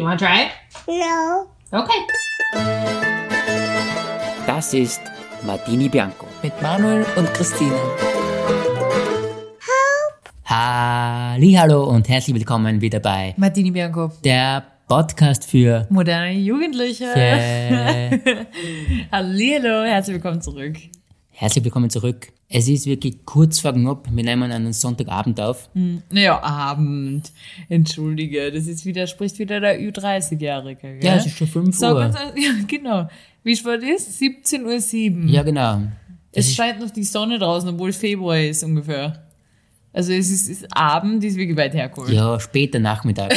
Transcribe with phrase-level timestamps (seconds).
[0.00, 0.52] Do you want to try it?
[0.88, 1.46] No.
[1.78, 2.00] Okay.
[4.46, 5.02] Das ist
[5.44, 6.26] Martini Bianco.
[6.42, 7.76] Mit Manuel und Christine.
[10.46, 14.10] Hallo und herzlich willkommen wieder bei Martini Bianco.
[14.24, 17.12] der Podcast für Moderne Jugendliche.
[17.14, 18.18] äh,
[19.12, 20.78] Hallihallo, herzlich willkommen zurück.
[21.40, 22.34] Herzlich willkommen zurück.
[22.50, 24.06] Es ist wirklich kurz vor knapp.
[24.12, 25.70] Wir nehmen einen Sonntagabend auf.
[25.72, 27.32] Naja, Abend.
[27.70, 30.98] Entschuldige, das ist wieder, spricht wieder der Ü30-Jährige.
[31.02, 32.04] Ja, es ist schon 5 Sag Uhr.
[32.04, 33.08] uns, ja, genau.
[33.42, 34.20] Wie spät ist?
[34.20, 35.30] 17.07 Uhr.
[35.30, 35.80] Ja, genau.
[36.30, 39.24] Es scheint noch die Sonne draußen, obwohl es Februar ist ungefähr.
[39.94, 42.10] Also es ist, ist Abend, ist wirklich weit hergeholt.
[42.10, 43.34] Ja, später Nachmittag.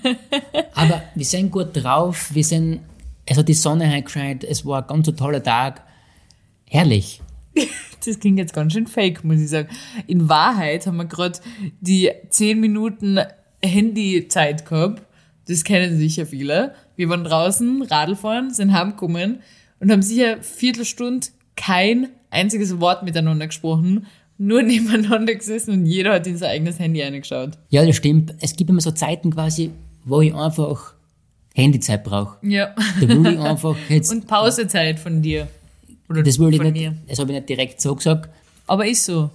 [0.74, 2.30] Aber wir sind gut drauf.
[2.32, 2.80] Wir sind,
[3.26, 4.42] es hat die Sonne reingescheint.
[4.42, 5.82] Es war ein ganz toller Tag.
[6.64, 7.20] Herrlich.
[8.04, 9.68] Das klingt jetzt ganz schön fake, muss ich sagen.
[10.06, 11.40] In Wahrheit haben wir gerade
[11.80, 13.18] die 10 Minuten
[13.64, 15.02] Handyzeit gehabt.
[15.48, 16.74] Das kennen sicher viele.
[16.94, 19.40] Wir waren draußen, Radl fahren, sind heimgekommen
[19.80, 24.06] und haben sicher Viertelstunde kein einziges Wort miteinander gesprochen,
[24.38, 27.58] nur nebeneinander gesessen und jeder hat in sein eigenes Handy reingeschaut.
[27.70, 28.34] Ja, das stimmt.
[28.40, 29.70] Es gibt immer so Zeiten quasi,
[30.04, 30.94] wo ich einfach
[31.54, 32.36] Handyzeit brauche.
[32.46, 32.74] Ja.
[33.00, 35.48] Da will ich einfach jetzt, Und Pausezeit von dir.
[36.08, 36.94] Oder das will ich nicht, mir.
[37.08, 38.30] das habe ich nicht direkt so gesagt,
[38.66, 39.30] Aber ist so.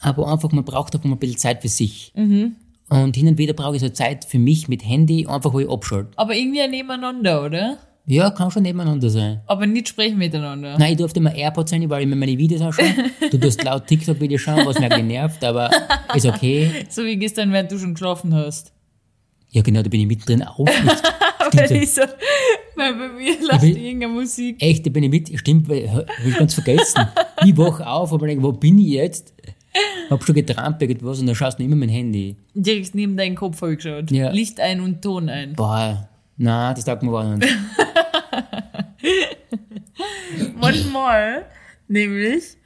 [0.00, 2.12] aber einfach, man braucht einfach mal ein bisschen Zeit für sich.
[2.14, 2.56] Mhm.
[2.88, 5.68] Und hin und wieder brauche ich so Zeit für mich mit Handy, einfach wo ich
[5.68, 6.10] abschalte.
[6.16, 7.78] Aber irgendwie ein nebeneinander, oder?
[8.08, 9.40] Ja, kann schon nebeneinander sein.
[9.46, 10.78] Aber nicht sprechen miteinander.
[10.78, 12.86] Nein, ich durfte immer AirPods sein, weil ich mir meine Videos anschaue.
[13.32, 15.68] Du tust laut TikTok-Videos schauen, was mich eigentlich nervt, aber
[16.14, 16.70] ist okay.
[16.88, 18.72] So wie gestern, während du schon geschlafen hast.
[19.50, 20.68] Ja, genau, da bin ich mittendrin auf.
[21.52, 22.02] Weil ich so,
[22.76, 24.56] weil bei mir läuft irgendeine Musik.
[24.60, 25.38] Echt, da bin ich mit.
[25.38, 27.08] Stimmt, weil hab ich ganz vergessen.
[27.44, 29.34] Ich wach auf, aber denke, wo bin ich jetzt?
[30.10, 32.36] Hab schon getrampt irgendwas und dann schaust du immer mein Handy.
[32.54, 34.10] Direkt neben deinen Kopf habe ich geschaut.
[34.10, 34.30] Ja.
[34.30, 35.54] Licht ein und Ton ein.
[35.54, 37.48] Boah, na, das taugt mir gar nicht.
[40.60, 41.46] Manchmal,
[41.88, 42.56] nämlich,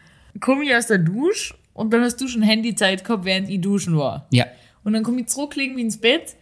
[0.41, 3.96] komme ich aus der Dusche und dann hast du schon Handyzeit gehabt, während ich duschen
[3.96, 4.27] war.
[4.30, 4.46] Ja.
[4.84, 6.36] Und dann komme ich zurück, leg mich ins Bett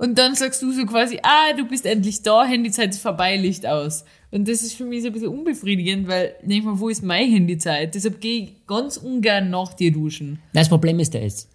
[0.00, 3.66] und dann sagst du so quasi, ah, du bist endlich da, Handyzeit ist vorbei, Licht
[3.66, 4.06] aus.
[4.30, 7.30] Und das ist für mich so ein bisschen unbefriedigend, weil, denk mal, wo ist meine
[7.30, 7.94] Handyzeit?
[7.94, 10.38] Deshalb gehe ich ganz ungern nach dir duschen.
[10.54, 11.48] Das Problem ist das.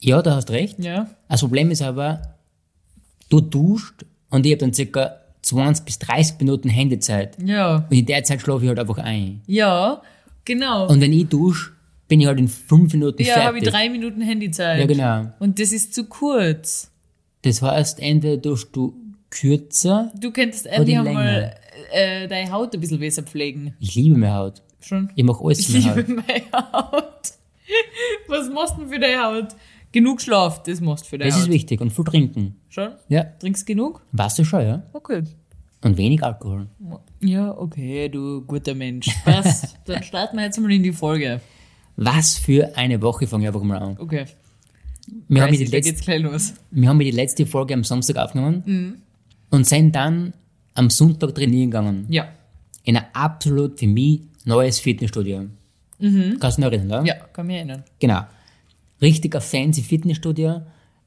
[0.00, 0.78] Ja, du hast recht.
[0.78, 1.08] Ja?
[1.30, 2.20] Das Problem ist aber,
[3.30, 7.38] du duscht und ich habe dann circa 20 bis 30 Minuten Handyzeit.
[7.42, 7.86] Ja.
[7.88, 9.40] Und in der Zeit schlafe ich halt einfach ein.
[9.46, 10.02] Ja,
[10.44, 10.86] genau.
[10.86, 11.70] Und wenn ich dusche,
[12.08, 13.62] bin ich halt in 5 Minuten Ja, habe fertig.
[13.62, 14.80] ich drei Minuten Handyzeit.
[14.80, 15.32] Ja, genau.
[15.38, 16.90] Und das ist zu kurz.
[17.46, 18.94] Das heißt, entweder tust du
[19.30, 21.54] kürzer, Du könntest endlich einmal
[21.92, 23.74] äh, deine Haut ein bisschen besser pflegen.
[23.80, 24.62] ich liebe meine Haut.
[24.80, 25.10] Schon?
[25.14, 26.26] Ich mache alles Ich für meine liebe Haut.
[26.26, 27.32] meine Haut.
[28.28, 29.48] Was machst du denn für deine Haut?
[29.92, 31.46] Genug Schlaf, das machst du für deine Das Haut.
[31.48, 31.80] ist wichtig.
[31.80, 32.56] Und viel trinken.
[32.68, 32.90] Schon?
[33.08, 33.24] Ja.
[33.24, 34.02] Trinkst genug?
[34.12, 34.82] Weißt du schon, ja?
[34.92, 35.22] Okay.
[35.82, 36.66] Und wenig Alkohol.
[37.20, 39.08] Ja, okay, du guter Mensch.
[39.24, 39.76] Passt.
[39.86, 41.40] Dann starten wir jetzt mal in die Folge.
[41.96, 43.96] Was für eine Woche, fange ich einfach mal an.
[43.98, 44.24] Okay.
[45.28, 48.94] Wir haben, da letzte, wir haben die letzte Folge am Samstag aufgenommen Mhm.
[49.50, 50.32] und sind dann
[50.74, 52.06] am Sonntag trainieren gegangen.
[52.08, 52.28] Ja.
[52.84, 55.46] In ein absolut für mich neues Fitnessstudio.
[55.98, 57.00] Kannst du noch erinnern, oder?
[57.00, 57.06] Mhm.
[57.06, 57.84] Ja, kann mich erinnern.
[57.98, 58.20] Genau.
[59.00, 60.62] Richtiger fancy Fitnessstudio.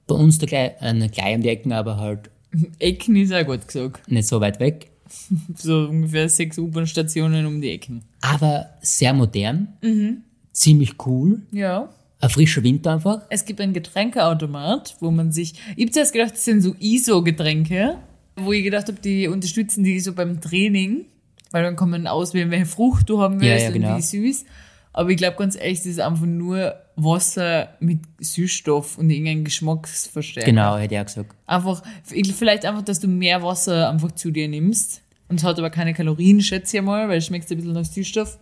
[0.08, 2.30] Bei uns da gleich, äh, gleich um die Ecken, aber halt
[2.80, 4.10] Ecken ist auch gut gesagt.
[4.12, 4.90] nicht so weit weg.
[5.56, 8.04] So ungefähr sechs U-Bahn-Stationen um die Ecken.
[8.22, 9.70] Aber sehr modern.
[9.82, 10.18] Mhm.
[10.52, 11.42] Ziemlich cool.
[11.52, 11.90] Ja.
[12.22, 13.22] Ein frischer Wind einfach.
[13.30, 15.54] Es gibt einen Getränkeautomat, wo man sich.
[15.78, 17.98] Ich hab zuerst gedacht, das sind so ISO-Getränke,
[18.36, 21.06] wo ich gedacht habe, die unterstützen die so beim Training,
[21.52, 23.98] weil dann kann man auswählen, welche Frucht du haben Ja, willst ja, und genau.
[23.98, 24.46] wie süß.
[24.92, 30.50] Aber ich glaube ganz ehrlich, das ist einfach nur Wasser mit Süßstoff und irgendein Geschmacksverstärker.
[30.50, 31.36] Genau, hätte ich auch gesagt.
[31.46, 35.02] Einfach, ich- vielleicht einfach, dass du mehr Wasser einfach zu dir nimmst.
[35.30, 37.86] Und es hat aber keine Kalorien, schätze ich mal, weil es schmeckt ein bisschen nach
[37.86, 38.40] Süßstoff.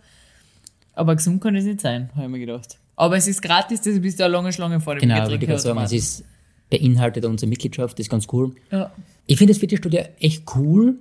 [0.94, 2.78] Aber gesund kann es nicht sein, habe ich mir gedacht.
[2.98, 5.58] Aber es ist gratis, deshalb bist du eine lange Schlange vor dem Genau, ich gerade
[5.60, 6.24] sagen, es ist
[6.68, 8.54] beinhaltet unsere Mitgliedschaft, das ist ganz cool.
[8.72, 8.90] Ja.
[9.26, 10.96] Ich finde das Fitnessstudio echt cool.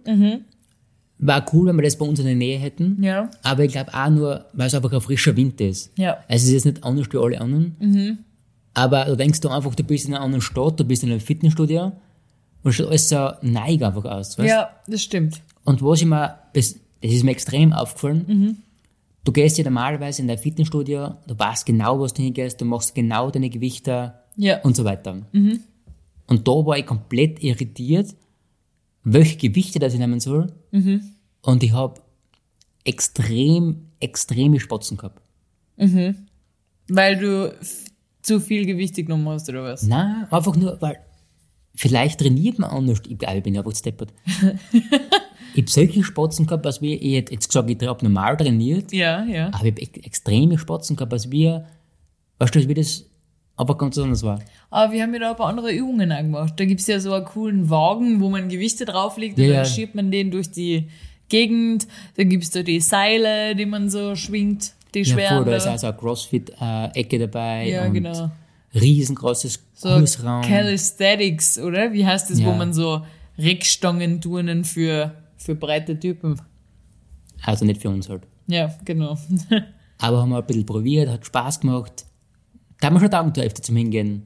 [1.18, 3.02] War cool, wenn wir das bei uns in der Nähe hätten.
[3.04, 3.32] Ja.
[3.42, 5.92] Aber ich glaube auch nur, weil es einfach ein frischer Wind ist.
[5.98, 6.18] Ja.
[6.28, 8.24] Also es ist jetzt nicht anders wie alle anderen.
[8.76, 11.20] Aber du denkst du einfach, du bist in einer anderen Stadt, du bist in einem
[11.20, 11.94] Fitnessstudio
[12.62, 14.38] und es schaut alles so neig einfach aus.
[14.38, 14.48] Weißt?
[14.48, 15.42] Ja, das stimmt.
[15.64, 18.64] Und was ich mir, das, das ist mir extrem aufgefallen,
[19.28, 22.96] du gehst ja normalerweise in dein Fitnessstudio, du weißt genau, was du hingehst, du machst
[22.96, 24.62] genau deine Gewichte Ja.
[24.62, 25.22] und so weiter.
[25.34, 28.16] Und da war ich komplett irritiert,
[29.04, 30.48] welche Gewichte das ich nehmen soll.
[31.42, 32.00] Und ich habe
[32.86, 35.22] extrem, extreme Spatzen gehabt.
[36.90, 37.54] Weil du
[38.22, 39.84] zu viel Gewicht genommen hast, oder was?
[39.84, 41.00] Nein, einfach nur, weil
[41.76, 43.02] vielleicht trainiert man anders.
[43.08, 44.14] Ich, ich bin einfach steppert.
[45.58, 48.92] ich habe solche Spatzen gehabt, als wir, ich hätte jetzt gesagt, ich habe normal trainiert,
[48.94, 49.48] Ja, ja.
[49.48, 51.66] aber ich habe ex- extreme Spatzen gehabt, als wir,
[52.40, 53.06] weißt du, wir das
[53.56, 54.40] aber ganz anders war.
[54.70, 56.54] Aber wir haben ja da ein paar andere Übungen auch gemacht.
[56.58, 59.56] Da gibt's ja so einen coolen Wagen, wo man Gewichte drauflegt Ja, und ja.
[59.64, 60.90] dann schiebt man den durch die
[61.28, 61.88] Gegend.
[62.18, 65.38] Dann gibt's da die Seile, die man so schwingt, die Ja, schweren.
[65.38, 65.72] voll, da ist da.
[65.72, 67.68] also eine CrossFit-Ecke dabei.
[67.70, 68.30] Ja, und genau.
[68.76, 70.44] Riesengroßes so Kursraum.
[70.44, 71.92] Calisthenics, oder?
[71.94, 72.56] Wie heißt das, wo Ja.
[72.56, 73.02] man so
[73.40, 76.40] Reckstangen-Turnen für, für breite Typen.
[77.44, 78.24] Also nicht für uns halt.
[78.48, 79.18] Ja, genau.
[80.00, 82.06] Aber haben wir ein bisschen probiert, hat Spaß gemacht.
[82.80, 84.24] Da haben wir schon Tag da öfter zum Hingehen.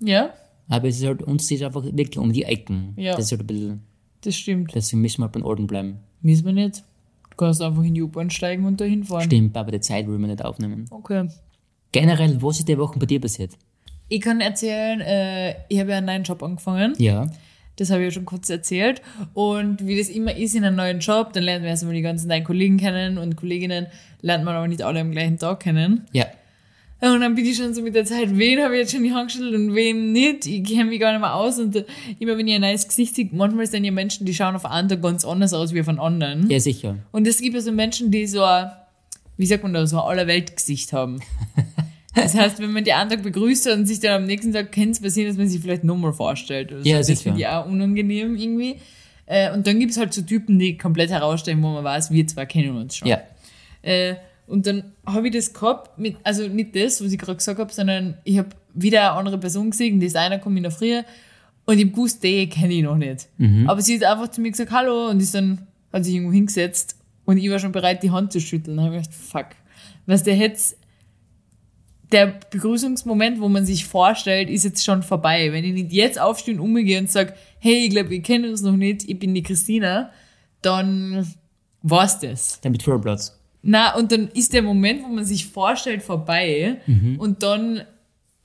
[0.00, 0.30] ja,
[0.68, 2.94] Aber es ist halt, uns ist einfach wirklich um die Ecken.
[2.96, 3.14] Ja.
[3.14, 3.82] Das ist halt ein bisschen,
[4.22, 4.74] das stimmt.
[4.74, 5.98] deswegen müssen wir halt beim Orden bleiben.
[6.22, 6.82] Wissen wir nicht.
[7.30, 9.24] Du kannst einfach in die U-Bahn steigen und da hinfahren.
[9.24, 10.86] Stimmt, aber die Zeit will man nicht aufnehmen.
[10.90, 11.28] Okay.
[11.92, 13.52] Generell, was ist die Woche bei dir passiert?
[14.08, 16.94] Ich kann erzählen, äh, ich habe ja einen neuen Job angefangen.
[16.98, 17.26] Ja.
[17.80, 19.00] Das habe ich ja schon kurz erzählt.
[19.32, 22.28] Und wie das immer ist in einem neuen Job, dann lernt man erstmal die ganzen
[22.28, 23.86] neuen Kollegen kennen und Kolleginnen,
[24.20, 26.06] lernt man aber nicht alle am gleichen Tag kennen.
[26.12, 26.26] Ja.
[27.00, 29.14] Und dann bin ich schon so mit der Zeit, wen habe ich jetzt schon die
[29.14, 30.44] Hand geschüttelt und wen nicht.
[30.44, 31.58] Ich kenne mich gar nicht mehr aus.
[31.58, 31.86] Und äh,
[32.18, 35.00] immer wenn ich ein neues Gesicht sehe, manchmal sind ja Menschen, die schauen auf Tag
[35.00, 36.50] ganz anders aus wie auf einen anderen.
[36.50, 36.98] Ja, sicher.
[37.12, 38.70] Und es gibt ja so Menschen, die so ein,
[39.38, 41.22] wie sagt man da, so ein Allerweltgesicht haben.
[42.14, 44.96] Das heißt, wenn man die einen Tag begrüßt und sich dann am nächsten Tag kennt,
[44.96, 46.72] es passieren, dass man sich vielleicht nochmal vorstellt.
[46.72, 46.88] Oder so.
[46.88, 47.22] Ja, das sicher.
[47.22, 48.76] finde ich auch unangenehm irgendwie.
[49.26, 52.26] Äh, Und dann gibt es halt so Typen, die komplett herausstellen, wo man weiß, wir
[52.26, 53.06] zwei kennen uns schon.
[53.08, 53.20] Ja.
[53.82, 54.16] Äh,
[54.48, 57.72] und dann habe ich das gehabt, mit, also nicht das, was ich gerade gesagt habe,
[57.72, 61.00] sondern ich habe wieder eine andere Person gesehen, die ist einer kommt in der Früh
[61.66, 63.28] und ich gewusst, die kenne ich noch nicht.
[63.68, 66.96] Aber sie hat einfach zu mir gesagt, hallo, und ist dann, hat sich irgendwo hingesetzt
[67.24, 68.76] und ich war schon bereit, die Hand zu schütteln.
[68.78, 69.46] Da habe ich gedacht, fuck.
[70.06, 70.76] Was der jetzt,
[72.12, 75.52] der Begrüßungsmoment, wo man sich vorstellt, ist jetzt schon vorbei.
[75.52, 78.62] Wenn ich nicht jetzt aufstehe und umgehe und sage, hey, ich glaube, wir kennen uns
[78.62, 80.10] noch nicht, ich bin die Christina,
[80.62, 81.26] dann
[81.82, 82.60] war's das.
[82.60, 83.38] Dann mit Vollplatz.
[83.62, 86.78] Na, und dann ist der Moment, wo man sich vorstellt, vorbei
[87.18, 87.82] und dann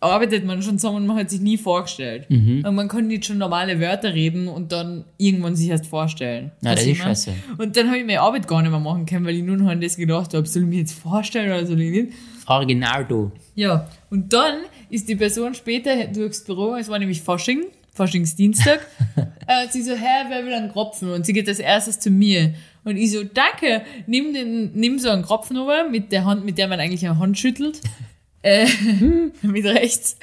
[0.02, 2.28] arbeitet man schon zusammen und man hat sich nie vorgestellt.
[2.30, 6.52] Und man kann nicht schon normale Wörter reden und dann irgendwann sich erst vorstellen.
[6.62, 7.34] Na, das ist scheiße.
[7.58, 9.70] Und dann habe ich meine Arbeit gar nicht mehr machen können, weil ich nur noch
[9.70, 12.14] an das gedacht habe, soll ich mich jetzt vorstellen oder soll ich nicht?
[12.48, 13.32] Original du.
[13.56, 18.86] Ja, und dann ist die Person später durchs Büro, es war nämlich Fasching, Faschingsdienstag,
[19.48, 21.12] äh, sie so, hä, wer will einen Kropfen?
[21.12, 22.54] Und sie geht als erstes zu mir.
[22.84, 26.58] Und ich so, danke, nimm, den, nimm so einen Kropfen rüber mit der Hand, mit
[26.58, 27.82] der man eigentlich eine Hand schüttelt,
[28.42, 28.68] äh,
[29.42, 30.18] mit rechts.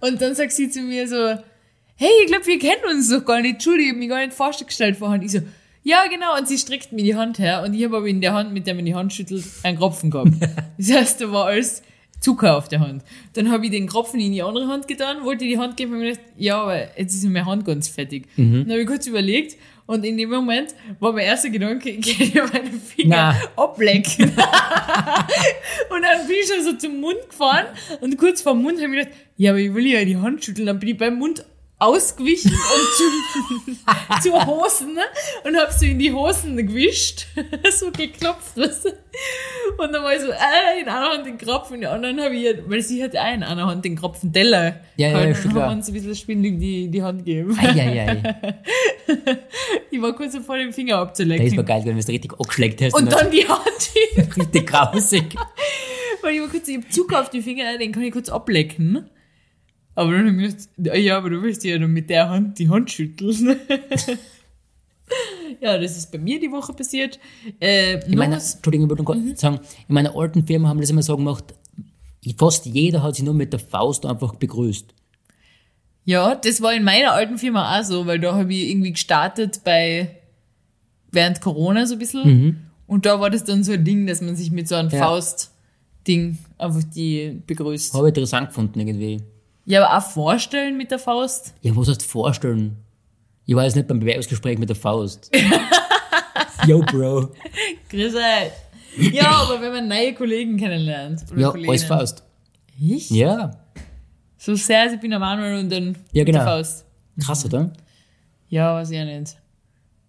[0.00, 1.38] Und dann sagt sie zu mir so,
[1.96, 4.34] hey, ich glaube, wir kennen uns doch gar nicht, Entschuldigung, ich hab mich gar nicht
[4.34, 5.22] vorgestellt vorhin.
[5.22, 5.40] Ich so,
[5.84, 8.32] ja, genau, und sie streckt mir die Hand her und ich habe aber in der
[8.32, 10.32] Hand, mit der man die Hand schüttelt, einen Kropfen gehabt.
[10.78, 11.82] Das heißt, da war alles
[12.20, 13.04] Zucker auf der Hand.
[13.34, 16.00] Dann habe ich den Kropfen in die andere Hand getan, wollte die Hand geben und
[16.00, 18.26] mir gedacht, ja, aber jetzt ist meine Hand ganz fertig.
[18.36, 22.48] Dann habe ich kurz überlegt und in dem Moment war mein erster Gedanke, ich kann
[22.50, 23.62] meine Finger Na.
[23.62, 24.24] ablecken.
[25.90, 27.66] und dann bin ich schon so zum Mund gefahren
[28.00, 30.44] und kurz vor dem Mund habe ich gedacht, ja, aber ich will ja die Hand
[30.44, 30.66] schütteln.
[30.66, 31.44] Dann bin ich beim Mund
[31.84, 35.02] ausgewichen und zu, zur Hosen ne?
[35.44, 37.26] und habe so in die Hosen gewischt,
[37.72, 38.56] so geklopft.
[38.56, 38.88] Weißt du?
[39.78, 42.34] Und dann war ich so, äh, in einer Hand den Kropfen, in der anderen habe
[42.34, 44.80] ich, weil sie hat auch in einer Hand den Kropfen Teller.
[44.96, 45.44] Ja, ja, ja, und klar.
[45.44, 47.58] haben wir uns ein bisschen schwindelig die, die Hand gegeben.
[47.58, 48.22] Eieiei.
[49.90, 51.64] Ich war kurz davor, den Finger Das war abzulecken.
[51.66, 52.94] geil, wenn du es richtig angeschlägt hast.
[52.94, 54.28] Und dann die Hand hin.
[54.36, 55.36] richtig grausig.
[56.20, 59.08] Weil ich war kurz, ich hab Zucker auf die Finger, den kann ich kurz ablecken.
[59.96, 60.54] Aber dann
[60.90, 63.56] "Ah ja, aber du willst ja dann mit der Hand die Hand schütteln.
[65.60, 67.18] ja, das ist bei mir die Woche passiert.
[67.60, 68.56] Äh, Ich meine, noch was?
[68.56, 69.36] Entschuldigung, ich Mhm.
[69.36, 71.54] sagen, in meiner alten Firma haben wir das immer so gemacht,
[72.38, 74.94] fast jeder hat sich nur mit der Faust einfach begrüßt.
[76.06, 79.60] ja, das war in meiner alten Firma auch so, weil da habe ich irgendwie gestartet
[79.64, 80.16] bei
[81.12, 82.70] während Corona so ein bisschen.
[82.86, 84.94] Und da war das dann so ein Ding, dass man sich mit so einem Mhm.
[84.94, 84.98] Ja.
[85.06, 87.94] Faust-Ding einfach die begrüßt.
[87.94, 89.22] Habe ich interessant gefunden irgendwie.
[89.66, 91.54] Ja, aber auch vorstellen mit der Faust.
[91.62, 92.76] Ja, was heißt vorstellen?
[93.46, 95.30] Ich war jetzt nicht beim Bewerbungsgespräch mit der Faust.
[96.66, 97.30] Yo, Bro.
[97.90, 99.12] Grüß euch.
[99.12, 101.22] Ja, aber wenn man neue Kollegen kennenlernt.
[101.30, 101.70] Oder Ja, Kolleginnen.
[101.70, 102.22] alles Faust.
[102.80, 103.10] Ich?
[103.10, 103.50] Ja.
[104.38, 106.38] So sehr, als ich bin der Manuel und dann Ja, mit genau.
[106.38, 106.84] der Faust.
[107.22, 107.72] Krass, oder?
[108.48, 109.36] Ja, weiß ich ja nicht.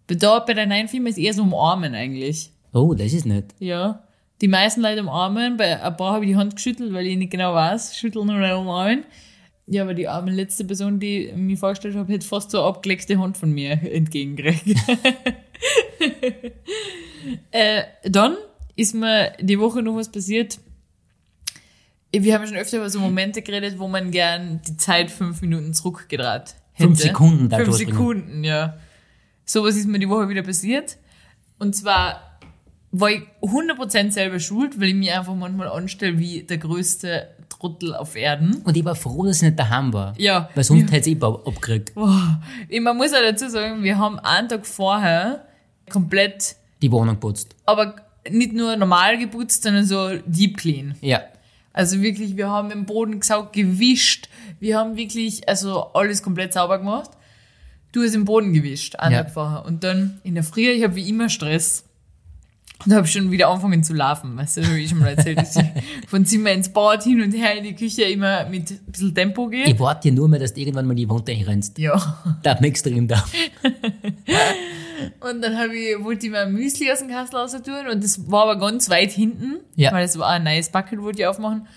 [0.08, 2.52] Da bei der neuen Firma ist eher so umarmen eigentlich.
[2.74, 3.54] Oh, das ist nett.
[3.60, 4.04] Ja.
[4.42, 7.32] Die meisten Leute umarmen, bei ein paar habe ich die Hand geschüttelt, weil ich nicht
[7.32, 9.04] genau weiß, schütteln oder umarmen.
[9.68, 13.18] Ja, aber die arme letzte Person, die mir vorgestellt habe, hätte fast so eine abgeleckte
[13.18, 14.80] Hand von mir entgegengekriegt.
[17.52, 18.38] äh, dann
[18.76, 20.60] ist mir die Woche noch was passiert.
[22.12, 25.74] Wir haben schon öfter über so Momente geredet, wo man gern die Zeit fünf Minuten
[25.74, 26.88] zurückgedreht hätte.
[26.88, 27.76] Fünf Sekunden darf Fünf.
[27.76, 28.78] Sekunden, ja.
[29.44, 30.98] Sowas ist mir die Woche wieder passiert.
[31.60, 32.40] Und zwar
[32.92, 37.35] war ich 100% selber schuld, weil ich mich einfach manchmal anstelle wie der größte
[37.66, 38.62] Trottel auf Erden.
[38.64, 40.14] Und ich war froh, dass ich nicht daheim war.
[40.18, 40.50] Ja.
[40.56, 41.94] Weil sonst hätte ich ab abgekriegt.
[41.96, 42.42] Boah.
[42.70, 45.46] Ich- Man muss auch dazu sagen, wir haben einen Tag vorher
[45.90, 47.56] komplett, Die Wohnung putzt.
[47.66, 47.96] aber
[48.30, 50.96] nicht nur normal geputzt, sondern so deep clean.
[51.02, 51.22] Ja.
[51.74, 54.30] Also wirklich, wir haben im Boden gesaugt, gewischt.
[54.60, 57.12] Wir haben wirklich, also alles komplett sauber gemacht.
[57.92, 59.24] Du hast im Boden gewischt, einen Ja.
[59.24, 59.66] Tag vorher.
[59.66, 61.85] Und dann in der Früh, ich habe wie immer Stress.
[62.86, 64.36] Und habe schon wieder angefangen zu laufen.
[64.36, 65.64] Weißt du, wie ich schon mal erzählt dass ich
[66.08, 69.48] von Zimmer ins Bad hin und her in die Küche immer mit ein bisschen Tempo
[69.48, 69.64] gehe.
[69.66, 71.78] Ich warte ja nur mehr, dass du irgendwann mal die Wand reinrennst.
[71.80, 72.38] Ja.
[72.44, 73.24] Da mir extrem da.
[75.20, 78.04] Und dann hab ich, wollte ich mir ein Müsli aus dem Kassel raus tun und
[78.04, 79.92] das war aber ganz weit hinten, Ja.
[79.92, 81.68] weil es war ein neues Bucket, wollte ich aufmachen.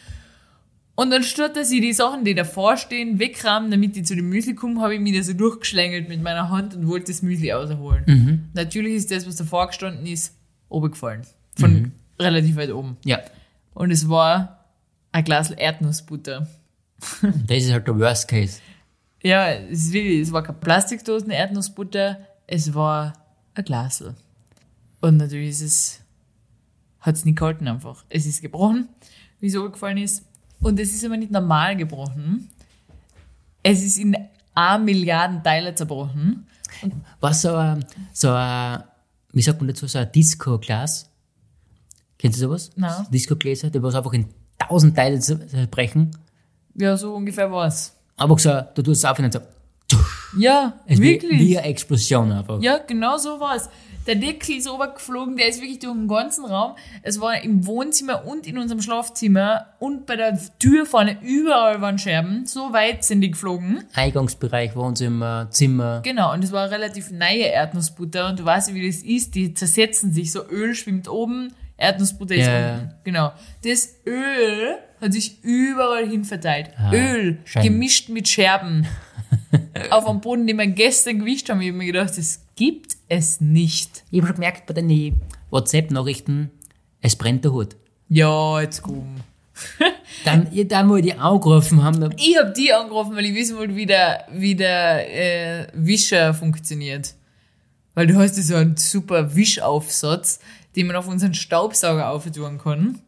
[0.94, 4.28] Und dann statt dass ich die Sachen, die davor stehen, wegrahmen, damit ich zu dem
[4.28, 7.50] Müsli komme, habe ich mich da so durchgeschlängelt mit meiner Hand und wollte das Müsli
[7.50, 8.48] rausholen.
[8.54, 10.34] Natürlich ist das, was davor gestanden ist,
[10.70, 11.22] runtergefallen.
[11.58, 12.96] Von relativ weit oben.
[13.04, 13.20] Ja.
[13.74, 14.64] Und es war
[15.12, 16.46] ein Glas Erdnussbutter.
[17.46, 18.60] Das ist halt der Worst Case.
[19.22, 23.12] Ja, es, ist wirklich, es war keine Plastikdosen Erdnussbutter, es war
[23.54, 24.14] ein Glasl.
[25.00, 26.00] Und natürlich ist es,
[27.00, 28.04] hat es nicht gehalten einfach.
[28.08, 28.88] Es ist gebrochen,
[29.40, 30.24] wie es gefallen ist.
[30.60, 32.48] Und es ist aber nicht normal gebrochen.
[33.62, 34.16] Es ist in
[34.54, 36.46] a Milliarden Teile zerbrochen.
[37.20, 38.82] Was so ein, so ein,
[39.32, 41.10] wie sagt man dazu, so ein Disco-Glas?
[42.18, 42.70] Kennst du sowas?
[42.76, 43.06] Nein.
[43.12, 44.26] Disco-Gläser, die was einfach in
[44.58, 46.10] tausend Teile zerbrechen.
[46.74, 47.94] Ja, so ungefähr war's.
[48.16, 49.42] Einfach so, du tust es auf und dann
[49.90, 49.98] so,
[50.38, 51.38] Ja, es wie, wirklich.
[51.40, 52.60] wie eine Explosion einfach.
[52.60, 53.68] Ja, genau so war's.
[54.08, 56.74] Der Deckel ist runtergeflogen, der ist wirklich durch den ganzen Raum.
[57.02, 61.98] Es war im Wohnzimmer und in unserem Schlafzimmer und bei der Tür vorne überall waren
[61.98, 62.46] Scherben.
[62.46, 63.84] So weit sind die geflogen.
[63.94, 66.00] Eingangsbereich, Wohnzimmer, Zimmer.
[66.02, 70.12] Genau, und es war relativ neue Erdnussbutter und du weißt, wie das ist, die zersetzen
[70.12, 70.32] sich.
[70.32, 72.74] So Öl schwimmt oben, Erdnussbutter ist Ja.
[72.76, 72.94] unten.
[73.04, 73.32] Genau.
[73.62, 76.70] Das Öl hat sich überall hin verteilt.
[76.78, 77.62] Ah, Öl, Schein.
[77.62, 78.86] gemischt mit Scherben.
[79.90, 81.60] Auf dem Boden, den wir gestern gewischt haben.
[81.60, 84.02] Ich habe mir gedacht, das gibt es nicht.
[84.10, 86.50] Ich habe schon gemerkt bei den WhatsApp-Nachrichten,
[87.00, 87.76] es brennt der Hut.
[88.08, 89.16] Ja, jetzt komm.
[90.24, 93.76] Dann, ja, dann wo die angerufen haben, Ich hab die angerufen, weil ich wissen wollte,
[93.76, 97.14] wie der, wie der äh, Wischer funktioniert.
[97.94, 100.40] Weil du hast ja so einen super Wischaufsatz,
[100.76, 102.98] den man auf unseren Staubsauger auftun kann.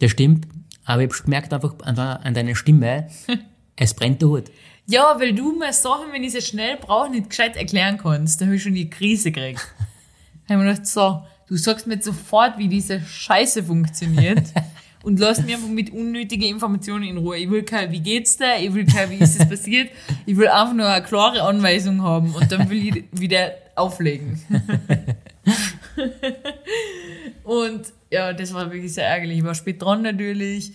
[0.00, 0.46] das stimmt,
[0.84, 3.08] aber ich habe schon gemerkt einfach an, de- an deiner Stimme,
[3.76, 4.44] es brennt der Hut.
[4.90, 8.40] Ja, weil du mir Sachen, wenn ich sie schnell brauche, nicht gescheit erklären kannst.
[8.40, 9.60] Da habe ich schon die Krise gekriegt.
[10.48, 14.48] Da habe ich mir gedacht, so, du sagst mir sofort, wie diese Scheiße funktioniert.
[15.04, 17.38] Und lass mich einfach mit unnötigen Informationen in Ruhe.
[17.38, 18.56] Ich will kein, wie geht's dir?
[18.58, 19.90] Ich will kein, wie ist es passiert?
[20.26, 24.42] Ich will einfach nur eine klare Anweisung haben und dann will ich wieder auflegen.
[27.44, 29.38] und ja, das war wirklich sehr ärgerlich.
[29.38, 30.72] Ich war spät dran natürlich.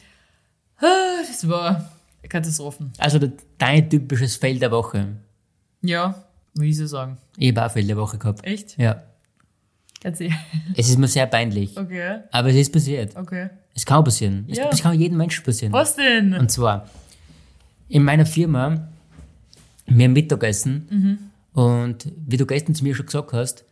[0.80, 1.92] Ah, Das war
[2.30, 2.92] Katastrophen.
[2.98, 3.20] Also
[3.58, 5.18] dein typisches Fail der Woche.
[5.82, 7.18] Ja, will ich so sagen.
[7.38, 8.44] Ich habe auch Fail der Woche gehabt.
[8.46, 8.78] Echt?
[8.78, 9.04] Ja.
[10.04, 10.32] Erzähl.
[10.78, 11.78] Es ist mir sehr peinlich.
[11.78, 13.16] Okay, Aber es ist passiert.
[13.16, 13.50] okay.
[13.74, 14.46] Es kann passieren.
[14.50, 14.70] Es, Ja.
[14.72, 15.74] es kann jedem Menschen passieren.
[15.74, 16.34] Was denn?
[16.34, 16.88] Und zwar,
[17.90, 18.88] in meiner Firma,
[19.88, 23.66] wir haben Mittagessen und wie du gestern zu mir schon gesagt hast,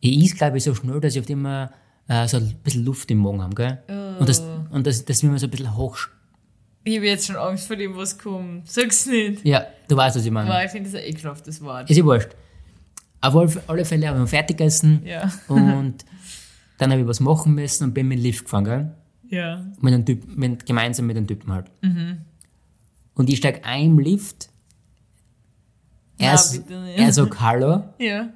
[0.00, 1.70] ich is glaube ich so schnell, dass ich oft immer
[2.06, 3.78] äh, so ein bisschen Luft im Magen habe, gell?
[4.20, 5.98] Und das, und das, das will man so ein bisschen hoch.
[6.88, 8.70] Ich habe jetzt schon Angst vor dem, was kommt.
[8.70, 9.44] Sag's nicht.
[9.44, 10.50] Ja, du weißt, was ich meine.
[10.50, 11.90] Aber ich finde das ein ekelhaftes Wort.
[11.90, 12.30] Ist ja wurscht.
[13.20, 13.34] Auf
[13.68, 15.30] alle- Fälle haben wir fertig gegessen Ja.
[15.48, 15.96] und
[16.78, 18.94] dann habe ich was machen müssen und bin mit dem Lift gefahren, gell?
[19.28, 19.66] Ja.
[19.82, 21.66] Mit einem Typ, mit, gemeinsam mit dem Typen halt.
[21.82, 22.22] Mhm.
[23.14, 24.48] Und ich steig ein im Lift.
[26.16, 26.62] Er, nicht.
[26.96, 27.84] er sagt Hallo.
[27.98, 28.30] Ja.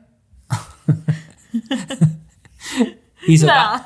[3.26, 3.80] Ich sag, auch-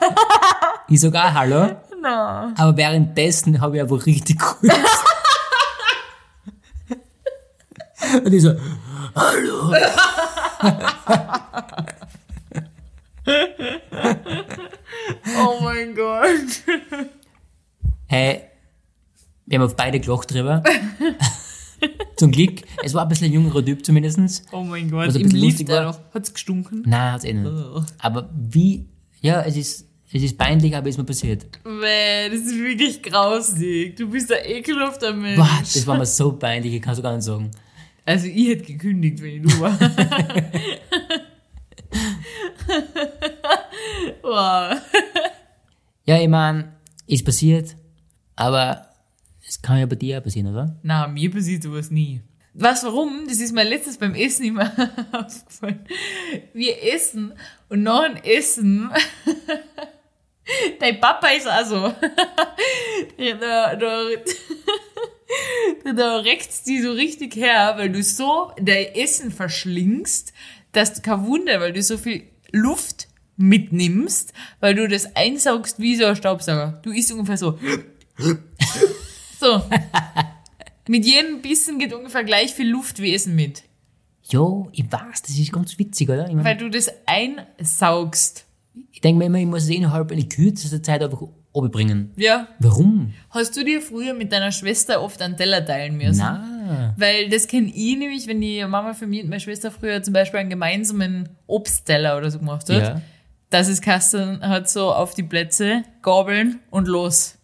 [0.88, 1.76] ich sag auch Hallo.
[2.06, 2.54] Na.
[2.56, 4.70] Aber währenddessen habe ich einfach richtig cool.
[8.24, 8.54] Und ich so,
[9.16, 9.74] Hallo.
[15.36, 16.62] Oh mein Gott.
[18.06, 18.42] Hey,
[19.46, 20.62] wir haben auf beide gelacht drüber.
[22.16, 24.44] Zum Glück, es war ein bisschen ein jüngerer Typ zumindest.
[24.52, 25.08] Oh mein Gott.
[25.08, 25.82] Was ein Im bisschen lustig war.
[25.82, 25.98] noch.
[26.14, 26.84] Hat's gestunken?
[26.86, 27.50] Nein, hat's eh nicht.
[27.50, 27.82] Oh.
[27.98, 28.88] Aber wie,
[29.20, 31.46] ja, es ist, es ist peinlich, aber ist mir passiert.
[31.64, 33.96] Meh, das ist wirklich grausig.
[33.96, 35.36] Du bist ein ekelhafter Mensch.
[35.36, 37.50] Boah, das war mir so peinlich, ich kann es gar nicht sagen.
[38.04, 39.78] Also ich hätte gekündigt, wenn ich du war.
[44.22, 44.80] wow.
[46.04, 46.72] Ja, ich mein,
[47.06, 47.74] ist passiert,
[48.36, 48.86] aber
[49.46, 50.78] es kann ja bei dir auch passieren, oder?
[50.82, 52.20] Na, mir passiert sowas nie.
[52.58, 53.26] Was, warum?
[53.28, 54.72] Das ist mir letztes beim Essen immer
[55.12, 55.80] aufgefallen.
[56.54, 57.34] Wir essen
[57.68, 58.88] und nach dem Essen,
[60.80, 61.94] dein Papa ist auch so.
[63.40, 64.08] da, da,
[65.94, 70.32] da reckt's die so richtig her, weil du so dein Essen verschlingst,
[70.72, 75.96] dass du kein Wunder, weil du so viel Luft mitnimmst, weil du das einsaugst wie
[75.96, 76.80] so ein Staubsauger.
[76.82, 77.58] Du isst ungefähr so.
[79.40, 79.62] so.
[80.88, 83.64] Mit jedem Bissen geht ungefähr gleich viel Luft wie Essen mit.
[84.28, 86.28] Jo, ich weiß, das ist ganz witzig, oder?
[86.28, 88.45] Ich, mein, Weil du das einsaugst.
[88.92, 92.12] Ich denke mir immer, ich muss es innerhalb in kürzester Zeit einfach bringen.
[92.16, 92.48] Ja.
[92.58, 93.14] Warum?
[93.30, 96.18] Hast du dir früher mit deiner Schwester oft einen Teller teilen müssen?
[96.18, 100.02] Na, Weil das kenne ich nämlich, wenn die Mama für mich und meine Schwester früher
[100.02, 102.82] zum Beispiel einen gemeinsamen Obstteller oder so gemacht hat.
[102.82, 103.00] Ja.
[103.48, 107.38] Das ist Kasten hat so auf die Plätze, gabeln und los.